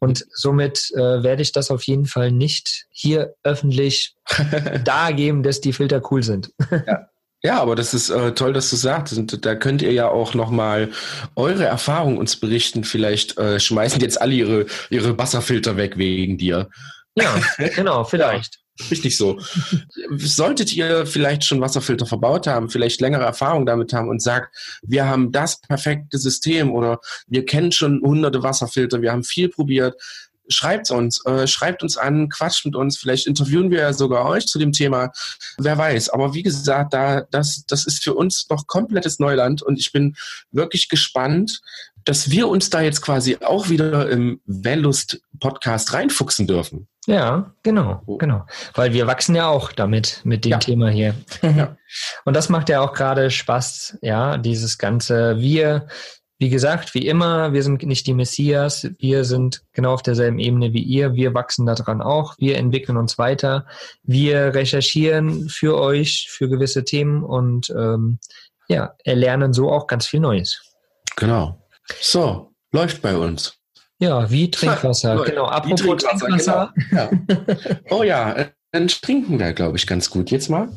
Und 0.00 0.26
somit 0.32 0.90
äh, 0.94 1.22
werde 1.22 1.42
ich 1.42 1.52
das 1.52 1.70
auf 1.70 1.82
jeden 1.84 2.06
Fall 2.06 2.32
nicht 2.32 2.86
hier 2.90 3.34
öffentlich 3.44 4.16
dargeben, 4.84 5.42
dass 5.42 5.60
die 5.60 5.72
Filter 5.72 6.02
cool 6.10 6.22
sind. 6.22 6.52
ja. 6.86 7.06
Ja, 7.42 7.58
aber 7.62 7.74
das 7.74 7.94
ist 7.94 8.10
äh, 8.10 8.32
toll, 8.34 8.52
dass 8.52 8.68
du 8.68 8.76
sagst. 8.76 9.16
Und 9.16 9.46
da 9.46 9.54
könnt 9.54 9.80
ihr 9.80 9.92
ja 9.92 10.08
auch 10.08 10.34
nochmal 10.34 10.90
eure 11.36 11.64
Erfahrungen 11.64 12.18
uns 12.18 12.36
berichten. 12.36 12.84
Vielleicht 12.84 13.38
äh, 13.38 13.58
schmeißen 13.58 14.00
jetzt 14.02 14.20
alle 14.20 14.34
ihre, 14.34 14.66
ihre 14.90 15.16
Wasserfilter 15.16 15.78
weg 15.78 15.96
wegen 15.96 16.36
dir. 16.36 16.68
Ja, 17.14 17.34
genau, 17.74 18.04
vielleicht. 18.04 18.59
Richtig 18.90 19.16
so. 19.16 19.38
Solltet 20.16 20.72
ihr 20.74 21.06
vielleicht 21.06 21.44
schon 21.44 21.60
Wasserfilter 21.60 22.06
verbaut 22.06 22.46
haben, 22.46 22.70
vielleicht 22.70 23.00
längere 23.00 23.24
Erfahrung 23.24 23.66
damit 23.66 23.92
haben 23.92 24.08
und 24.08 24.22
sagt, 24.22 24.54
wir 24.82 25.06
haben 25.06 25.32
das 25.32 25.60
perfekte 25.60 26.18
System 26.18 26.72
oder 26.72 27.00
wir 27.26 27.44
kennen 27.44 27.72
schon 27.72 28.00
hunderte 28.02 28.42
Wasserfilter, 28.42 29.02
wir 29.02 29.12
haben 29.12 29.24
viel 29.24 29.48
probiert, 29.48 29.96
schreibt 30.50 30.90
uns, 30.90 31.24
äh, 31.26 31.46
schreibt 31.46 31.82
uns 31.82 31.96
an, 31.96 32.28
quatscht 32.28 32.66
mit 32.66 32.76
uns, 32.76 32.98
vielleicht 32.98 33.26
interviewen 33.26 33.70
wir 33.70 33.78
ja 33.80 33.92
sogar 33.92 34.26
euch 34.26 34.46
zu 34.46 34.58
dem 34.58 34.72
Thema, 34.72 35.12
wer 35.58 35.78
weiß. 35.78 36.10
Aber 36.10 36.34
wie 36.34 36.42
gesagt, 36.42 36.92
da, 36.92 37.22
das, 37.30 37.64
das 37.66 37.86
ist 37.86 38.02
für 38.02 38.14
uns 38.14 38.46
noch 38.50 38.66
komplettes 38.66 39.18
Neuland 39.18 39.62
und 39.62 39.78
ich 39.78 39.92
bin 39.92 40.16
wirklich 40.50 40.88
gespannt, 40.88 41.60
dass 42.04 42.30
wir 42.30 42.48
uns 42.48 42.70
da 42.70 42.80
jetzt 42.80 43.02
quasi 43.02 43.38
auch 43.40 43.68
wieder 43.68 44.08
im 44.08 44.40
Vanlust 44.46 45.22
Podcast 45.38 45.92
reinfuchsen 45.92 46.46
dürfen. 46.46 46.88
Ja, 47.06 47.54
genau, 47.62 48.02
oh. 48.06 48.18
genau. 48.18 48.46
Weil 48.74 48.92
wir 48.92 49.06
wachsen 49.06 49.34
ja 49.34 49.48
auch 49.48 49.72
damit, 49.72 50.20
mit 50.24 50.44
dem 50.44 50.52
ja. 50.52 50.58
Thema 50.58 50.90
hier. 50.90 51.14
Ja. 51.42 51.76
Und 52.24 52.36
das 52.36 52.48
macht 52.48 52.68
ja 52.68 52.80
auch 52.80 52.92
gerade 52.92 53.30
Spaß, 53.30 53.98
ja, 54.02 54.36
dieses 54.36 54.78
ganze, 54.78 55.38
wir, 55.38 55.88
wie 56.38 56.50
gesagt, 56.50 56.94
wie 56.94 57.06
immer, 57.06 57.52
wir 57.52 57.62
sind 57.62 57.82
nicht 57.82 58.06
die 58.06 58.14
Messias, 58.14 58.88
wir 58.98 59.24
sind 59.24 59.62
genau 59.72 59.94
auf 59.94 60.02
derselben 60.02 60.38
Ebene 60.38 60.72
wie 60.72 60.82
ihr, 60.82 61.14
wir 61.14 61.34
wachsen 61.34 61.66
daran 61.66 62.02
auch, 62.02 62.34
wir 62.38 62.58
entwickeln 62.58 62.96
uns 62.96 63.18
weiter, 63.18 63.66
wir 64.02 64.54
recherchieren 64.54 65.48
für 65.48 65.78
euch, 65.78 66.28
für 66.30 66.48
gewisse 66.48 66.84
Themen 66.84 67.24
und 67.24 67.70
ähm, 67.70 68.18
ja, 68.68 68.94
erlernen 69.04 69.52
so 69.52 69.72
auch 69.72 69.86
ganz 69.86 70.06
viel 70.06 70.20
Neues. 70.20 70.62
Genau. 71.16 71.60
So, 72.00 72.52
läuft 72.72 73.02
bei 73.02 73.16
uns. 73.16 73.54
Ja, 73.98 74.30
wie 74.30 74.50
Trinkwasser. 74.50 75.16
Ja, 75.16 75.24
genau, 75.24 75.46
apropos 75.46 75.80
Trinkwasser. 75.80 76.18
Trinkwasser. 76.18 76.74
Genau. 76.90 77.10
Ja. 77.28 77.76
Oh 77.90 78.02
ja, 78.02 78.50
dann 78.72 78.88
trinken 78.88 79.38
wir, 79.38 79.52
glaube 79.52 79.76
ich, 79.76 79.86
ganz 79.86 80.10
gut. 80.10 80.30
Jetzt 80.30 80.48
mal. 80.48 80.68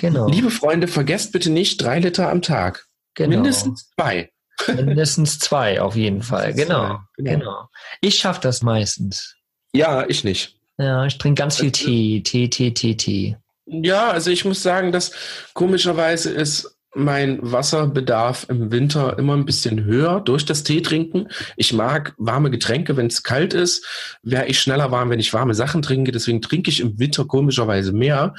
Genau. 0.00 0.28
Liebe 0.28 0.50
Freunde, 0.50 0.88
vergesst 0.88 1.32
bitte 1.32 1.50
nicht 1.50 1.82
drei 1.82 1.98
Liter 1.98 2.30
am 2.30 2.42
Tag. 2.42 2.86
Genau. 3.14 3.30
Mindestens 3.30 3.90
zwei. 3.94 4.30
Mindestens 4.68 5.38
zwei, 5.38 5.80
auf 5.80 5.96
jeden 5.96 6.22
Fall. 6.22 6.54
Genau, 6.54 7.00
genau. 7.16 7.38
genau. 7.38 7.68
Ich 8.00 8.18
schaffe 8.18 8.40
das 8.40 8.62
meistens. 8.62 9.34
Ja, 9.72 10.06
ich 10.08 10.24
nicht. 10.24 10.56
Ja, 10.78 11.04
ich 11.04 11.18
trinke 11.18 11.40
ganz 11.40 11.58
viel 11.58 11.72
Tee, 11.72 12.22
Tee, 12.22 12.48
Tee, 12.48 12.72
Tee, 12.72 12.96
Tee. 12.96 13.36
Ja, 13.66 14.10
also 14.10 14.30
ich 14.30 14.44
muss 14.44 14.62
sagen, 14.62 14.92
dass 14.92 15.12
komischerweise 15.54 16.30
ist 16.30 16.76
mein 16.94 17.38
Wasserbedarf 17.40 18.46
im 18.48 18.70
Winter 18.70 19.18
immer 19.18 19.34
ein 19.36 19.44
bisschen 19.44 19.84
höher 19.84 20.20
durch 20.20 20.44
das 20.44 20.62
Tee 20.62 20.82
trinken. 20.82 21.28
Ich 21.56 21.72
mag 21.72 22.14
warme 22.18 22.50
Getränke, 22.50 22.96
wenn 22.96 23.06
es 23.06 23.22
kalt 23.22 23.54
ist. 23.54 24.18
Wäre 24.22 24.46
ich 24.46 24.60
schneller 24.60 24.90
warm, 24.90 25.10
wenn 25.10 25.20
ich 25.20 25.32
warme 25.32 25.54
Sachen 25.54 25.82
trinke. 25.82 26.12
Deswegen 26.12 26.40
trinke 26.40 26.70
ich 26.70 26.80
im 26.80 26.98
Winter 26.98 27.24
komischerweise 27.24 27.92
mehr. 27.92 28.34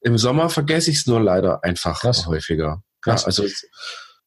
Im 0.00 0.18
Sommer 0.18 0.50
vergesse 0.50 0.90
ich 0.90 0.98
es 0.98 1.06
nur 1.06 1.20
leider 1.20 1.64
einfach 1.64 2.00
Krass. 2.00 2.26
häufiger. 2.26 2.82
Krass. 3.00 3.22
Ja, 3.22 3.26
also 3.26 3.44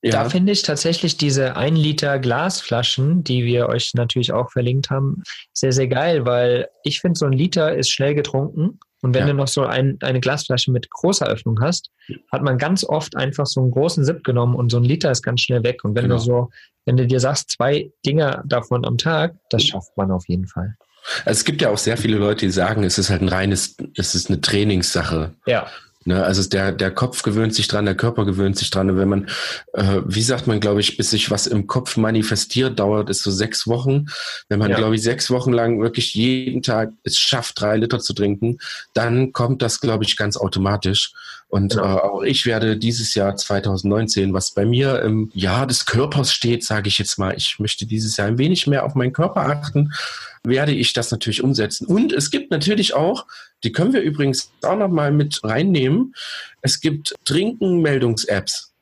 ja. 0.01 0.11
Da 0.11 0.29
finde 0.29 0.53
ich 0.53 0.61
tatsächlich 0.61 1.17
diese 1.17 1.57
1 1.57 1.77
Liter 1.77 2.19
Glasflaschen, 2.19 3.23
die 3.23 3.43
wir 3.43 3.67
euch 3.67 3.93
natürlich 3.95 4.31
auch 4.31 4.51
verlinkt 4.51 4.89
haben, 4.89 5.23
sehr, 5.53 5.73
sehr 5.73 5.87
geil, 5.87 6.25
weil 6.25 6.69
ich 6.83 7.01
finde, 7.01 7.17
so 7.17 7.25
ein 7.25 7.33
Liter 7.33 7.75
ist 7.75 7.89
schnell 7.89 8.15
getrunken. 8.15 8.79
Und 9.01 9.13
wenn 9.13 9.27
ja. 9.27 9.33
du 9.33 9.33
noch 9.33 9.47
so 9.47 9.63
ein, 9.63 9.97
eine 10.01 10.19
Glasflasche 10.19 10.71
mit 10.71 10.89
großer 10.89 11.25
Öffnung 11.25 11.59
hast, 11.61 11.89
hat 12.31 12.41
man 12.43 12.57
ganz 12.57 12.83
oft 12.83 13.15
einfach 13.15 13.45
so 13.45 13.61
einen 13.61 13.71
großen 13.71 14.03
Sip 14.03 14.23
genommen 14.23 14.55
und 14.55 14.71
so 14.71 14.77
ein 14.77 14.83
Liter 14.83 15.11
ist 15.11 15.21
ganz 15.21 15.41
schnell 15.41 15.63
weg. 15.63 15.83
Und 15.83 15.95
wenn 15.95 16.03
genau. 16.03 16.15
du 16.15 16.21
so, 16.21 16.49
wenn 16.85 16.97
du 16.97 17.07
dir 17.07 17.19
sagst, 17.19 17.51
zwei 17.51 17.91
Dinger 18.05 18.43
davon 18.45 18.85
am 18.85 18.97
Tag, 18.97 19.35
das 19.49 19.63
schafft 19.63 19.95
man 19.95 20.11
auf 20.11 20.27
jeden 20.27 20.47
Fall. 20.47 20.75
Also 21.25 21.39
es 21.39 21.45
gibt 21.45 21.61
ja 21.61 21.69
auch 21.69 21.77
sehr 21.77 21.97
viele 21.97 22.17
Leute, 22.17 22.45
die 22.45 22.51
sagen, 22.51 22.83
es 22.83 22.97
ist 22.97 23.09
halt 23.09 23.21
ein 23.21 23.29
reines, 23.29 23.77
es 23.95 24.15
ist 24.15 24.29
eine 24.29 24.41
Trainingssache. 24.41 25.33
Ja. 25.45 25.67
Ne, 26.09 26.23
also 26.23 26.49
der, 26.49 26.71
der 26.71 26.89
Kopf 26.89 27.21
gewöhnt 27.21 27.53
sich 27.53 27.67
dran, 27.67 27.85
der 27.85 27.93
Körper 27.93 28.25
gewöhnt 28.25 28.57
sich 28.57 28.71
dran. 28.71 28.89
Und 28.89 28.97
wenn 28.97 29.09
man, 29.09 29.27
äh, 29.73 30.01
wie 30.07 30.23
sagt 30.23 30.47
man, 30.47 30.59
glaube 30.59 30.81
ich, 30.81 30.97
bis 30.97 31.11
sich 31.11 31.29
was 31.29 31.45
im 31.45 31.67
Kopf 31.67 31.97
manifestiert, 31.97 32.79
dauert 32.79 33.11
es 33.11 33.21
so 33.21 33.29
sechs 33.29 33.67
Wochen. 33.67 34.07
Wenn 34.47 34.57
man, 34.57 34.71
ja. 34.71 34.77
glaube 34.77 34.95
ich, 34.95 35.03
sechs 35.03 35.29
Wochen 35.29 35.53
lang 35.53 35.79
wirklich 35.81 36.15
jeden 36.15 36.63
Tag 36.63 36.93
es 37.03 37.19
schafft, 37.19 37.61
drei 37.61 37.77
Liter 37.77 37.99
zu 37.99 38.13
trinken, 38.13 38.57
dann 38.95 39.33
kommt 39.33 39.61
das, 39.61 39.81
glaube 39.81 40.03
ich, 40.03 40.17
ganz 40.17 40.35
automatisch. 40.35 41.13
Und 41.47 41.75
ja. 41.75 41.97
äh, 41.97 41.99
auch 41.99 42.23
ich 42.23 42.47
werde 42.47 42.75
dieses 42.75 43.13
Jahr 43.13 43.35
2019, 43.35 44.33
was 44.33 44.49
bei 44.49 44.65
mir 44.65 45.03
im 45.03 45.29
Jahr 45.35 45.67
des 45.67 45.85
Körpers 45.85 46.33
steht, 46.33 46.63
sage 46.63 46.87
ich 46.87 46.97
jetzt 46.97 47.19
mal, 47.19 47.35
ich 47.37 47.59
möchte 47.59 47.85
dieses 47.85 48.17
Jahr 48.17 48.29
ein 48.29 48.39
wenig 48.39 48.65
mehr 48.65 48.83
auf 48.83 48.95
meinen 48.95 49.13
Körper 49.13 49.41
achten, 49.41 49.93
werde 50.43 50.71
ich 50.71 50.93
das 50.93 51.11
natürlich 51.11 51.43
umsetzen. 51.43 51.85
Und 51.85 52.13
es 52.13 52.31
gibt 52.31 52.49
natürlich 52.49 52.95
auch, 52.95 53.27
die 53.63 53.71
können 53.71 53.93
wir 53.93 54.01
übrigens 54.01 54.51
auch 54.63 54.77
nochmal 54.77 55.11
mit 55.11 55.43
reinnehmen, 55.43 56.13
es 56.61 56.79
gibt 56.79 57.15
Trinken-Meldungs-Apps. 57.25 58.73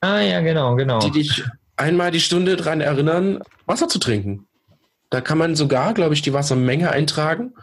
Ah 0.00 0.20
ja, 0.20 0.40
genau, 0.40 0.76
genau. 0.76 1.00
Die 1.00 1.10
dich 1.10 1.42
einmal 1.76 2.10
die 2.10 2.20
Stunde 2.20 2.56
daran 2.56 2.80
erinnern, 2.80 3.40
Wasser 3.66 3.88
zu 3.88 3.98
trinken. 3.98 4.46
Da 5.10 5.20
kann 5.20 5.38
man 5.38 5.56
sogar, 5.56 5.94
glaube 5.94 6.14
ich, 6.14 6.22
die 6.22 6.32
Wassermenge 6.32 6.90
eintragen. 6.90 7.54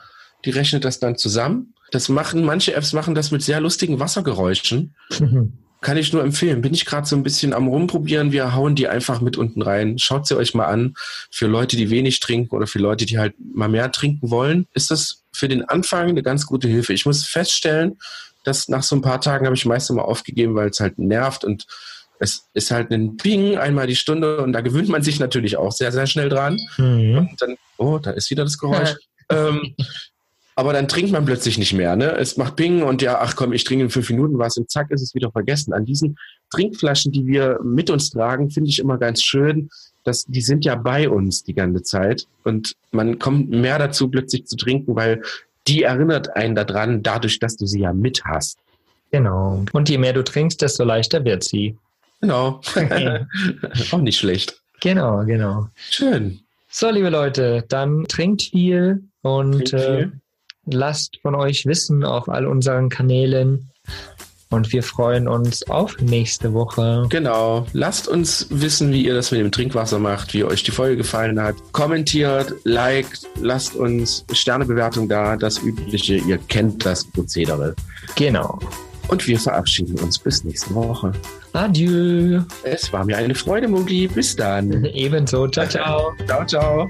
Die 0.45 0.49
rechnet 0.51 0.85
das 0.85 0.99
dann 0.99 1.17
zusammen. 1.17 1.73
Das 1.91 2.09
machen, 2.09 2.43
manche 2.43 2.73
Apps 2.73 2.93
machen 2.93 3.15
das 3.15 3.31
mit 3.31 3.43
sehr 3.43 3.59
lustigen 3.59 3.99
Wassergeräuschen. 3.99 4.95
Kann 5.81 5.97
ich 5.97 6.13
nur 6.13 6.23
empfehlen. 6.23 6.61
Bin 6.61 6.75
ich 6.75 6.85
gerade 6.85 7.07
so 7.07 7.15
ein 7.15 7.23
bisschen 7.23 7.53
am 7.53 7.67
rumprobieren. 7.67 8.31
Wir 8.31 8.53
hauen 8.53 8.75
die 8.75 8.87
einfach 8.87 9.19
mit 9.19 9.35
unten 9.35 9.63
rein. 9.63 9.97
Schaut 9.97 10.27
sie 10.27 10.37
euch 10.37 10.53
mal 10.53 10.67
an. 10.67 10.93
Für 11.31 11.47
Leute, 11.47 11.75
die 11.75 11.89
wenig 11.89 12.19
trinken 12.19 12.55
oder 12.55 12.67
für 12.67 12.77
Leute, 12.79 13.07
die 13.07 13.17
halt 13.17 13.33
mal 13.39 13.67
mehr 13.67 13.91
trinken 13.91 14.29
wollen, 14.29 14.67
ist 14.73 14.91
das 14.91 15.23
für 15.33 15.47
den 15.47 15.65
Anfang 15.65 16.09
eine 16.09 16.21
ganz 16.21 16.45
gute 16.45 16.67
Hilfe. 16.67 16.93
Ich 16.93 17.07
muss 17.07 17.25
feststellen, 17.25 17.97
dass 18.43 18.69
nach 18.69 18.83
so 18.83 18.95
ein 18.95 19.01
paar 19.01 19.21
Tagen 19.21 19.45
habe 19.45 19.55
ich 19.55 19.65
meistens 19.65 19.95
mal 19.95 20.03
aufgegeben, 20.03 20.55
weil 20.55 20.69
es 20.69 20.79
halt 20.79 20.99
nervt 20.99 21.43
und 21.43 21.65
es 22.19 22.47
ist 22.53 22.69
halt 22.69 22.91
ein 22.91 23.17
Ping 23.17 23.57
einmal 23.57 23.87
die 23.87 23.95
Stunde 23.95 24.41
und 24.41 24.53
da 24.53 24.61
gewöhnt 24.61 24.89
man 24.89 25.01
sich 25.01 25.19
natürlich 25.19 25.57
auch 25.57 25.71
sehr, 25.71 25.91
sehr 25.91 26.05
schnell 26.05 26.29
dran. 26.29 26.59
Mhm. 26.77 27.17
Und 27.17 27.41
dann, 27.41 27.57
oh, 27.77 27.97
da 27.97 28.11
ist 28.11 28.29
wieder 28.29 28.43
das 28.43 28.59
Geräusch. 28.59 28.93
ähm, 29.29 29.75
aber 30.55 30.73
dann 30.73 30.87
trinkt 30.87 31.11
man 31.11 31.25
plötzlich 31.25 31.57
nicht 31.57 31.73
mehr. 31.73 31.95
Ne? 31.95 32.11
Es 32.17 32.37
macht 32.37 32.55
Ping 32.55 32.83
und 32.83 33.01
ja, 33.01 33.19
ach 33.19 33.35
komm, 33.35 33.53
ich 33.53 33.63
trinke 33.63 33.85
in 33.85 33.89
fünf 33.89 34.09
Minuten 34.09 34.37
was 34.37 34.57
und 34.57 34.69
zack, 34.69 34.91
ist 34.91 35.01
es 35.01 35.15
wieder 35.15 35.31
vergessen. 35.31 35.73
An 35.73 35.85
diesen 35.85 36.17
Trinkflaschen, 36.53 37.11
die 37.11 37.25
wir 37.25 37.59
mit 37.63 37.89
uns 37.89 38.09
tragen, 38.09 38.49
finde 38.49 38.69
ich 38.69 38.79
immer 38.79 38.97
ganz 38.97 39.23
schön, 39.23 39.69
dass 40.03 40.25
die 40.25 40.41
sind 40.41 40.65
ja 40.65 40.75
bei 40.75 41.09
uns 41.09 41.43
die 41.43 41.53
ganze 41.53 41.83
Zeit 41.83 42.27
und 42.43 42.75
man 42.91 43.19
kommt 43.19 43.49
mehr 43.49 43.77
dazu, 43.79 44.09
plötzlich 44.09 44.45
zu 44.45 44.55
trinken, 44.55 44.95
weil 44.95 45.21
die 45.67 45.83
erinnert 45.83 46.35
einen 46.35 46.55
daran, 46.55 47.03
dadurch, 47.03 47.39
dass 47.39 47.55
du 47.55 47.65
sie 47.65 47.81
ja 47.81 47.93
mit 47.93 48.23
hast. 48.25 48.57
Genau. 49.11 49.63
Und 49.73 49.89
je 49.89 49.97
mehr 49.97 50.13
du 50.13 50.23
trinkst, 50.23 50.61
desto 50.61 50.83
leichter 50.83 51.23
wird 51.23 51.43
sie. 51.43 51.77
Genau. 52.21 52.61
Auch 53.91 54.01
nicht 54.01 54.17
schlecht. 54.17 54.59
Genau, 54.79 55.23
genau. 55.25 55.67
Schön. 55.75 56.39
So, 56.69 56.89
liebe 56.89 57.09
Leute, 57.09 57.65
dann 57.67 58.05
trinkt 58.05 58.43
viel 58.43 59.03
und 59.21 59.51
trinkt 59.51 59.69
viel. 59.69 60.11
Lasst 60.65 61.17
von 61.21 61.35
euch 61.35 61.65
wissen 61.65 62.03
auf 62.03 62.29
all 62.29 62.45
unseren 62.45 62.89
Kanälen. 62.89 63.71
Und 64.51 64.73
wir 64.73 64.83
freuen 64.83 65.29
uns 65.29 65.63
auf 65.69 65.97
nächste 66.01 66.53
Woche. 66.53 67.05
Genau. 67.09 67.65
Lasst 67.71 68.09
uns 68.09 68.47
wissen, 68.49 68.91
wie 68.91 69.05
ihr 69.05 69.13
das 69.13 69.31
mit 69.31 69.39
dem 69.39 69.51
Trinkwasser 69.51 69.97
macht, 69.97 70.33
wie 70.33 70.43
euch 70.43 70.63
die 70.63 70.71
Folge 70.71 70.97
gefallen 70.97 71.41
hat. 71.41 71.55
Kommentiert, 71.71 72.53
liked, 72.65 73.21
lasst 73.39 73.75
uns 73.75 74.25
Sternebewertung 74.33 75.07
da, 75.07 75.37
das 75.37 75.63
Übliche. 75.63 76.17
Ihr 76.17 76.37
kennt 76.37 76.85
das 76.85 77.05
Prozedere. 77.05 77.75
Genau. 78.15 78.59
Und 79.07 79.25
wir 79.25 79.39
verabschieden 79.39 79.97
uns 79.99 80.19
bis 80.19 80.43
nächste 80.43 80.75
Woche. 80.75 81.13
Adieu. 81.53 82.41
Es 82.63 82.91
war 82.91 83.05
mir 83.05 83.17
eine 83.17 83.35
Freude, 83.35 83.69
Mugi. 83.69 84.07
Bis 84.07 84.35
dann. 84.35 84.83
Ebenso. 84.93 85.47
Ciao, 85.47 85.67
ciao. 85.67 86.13
ciao, 86.27 86.45
ciao. 86.45 86.89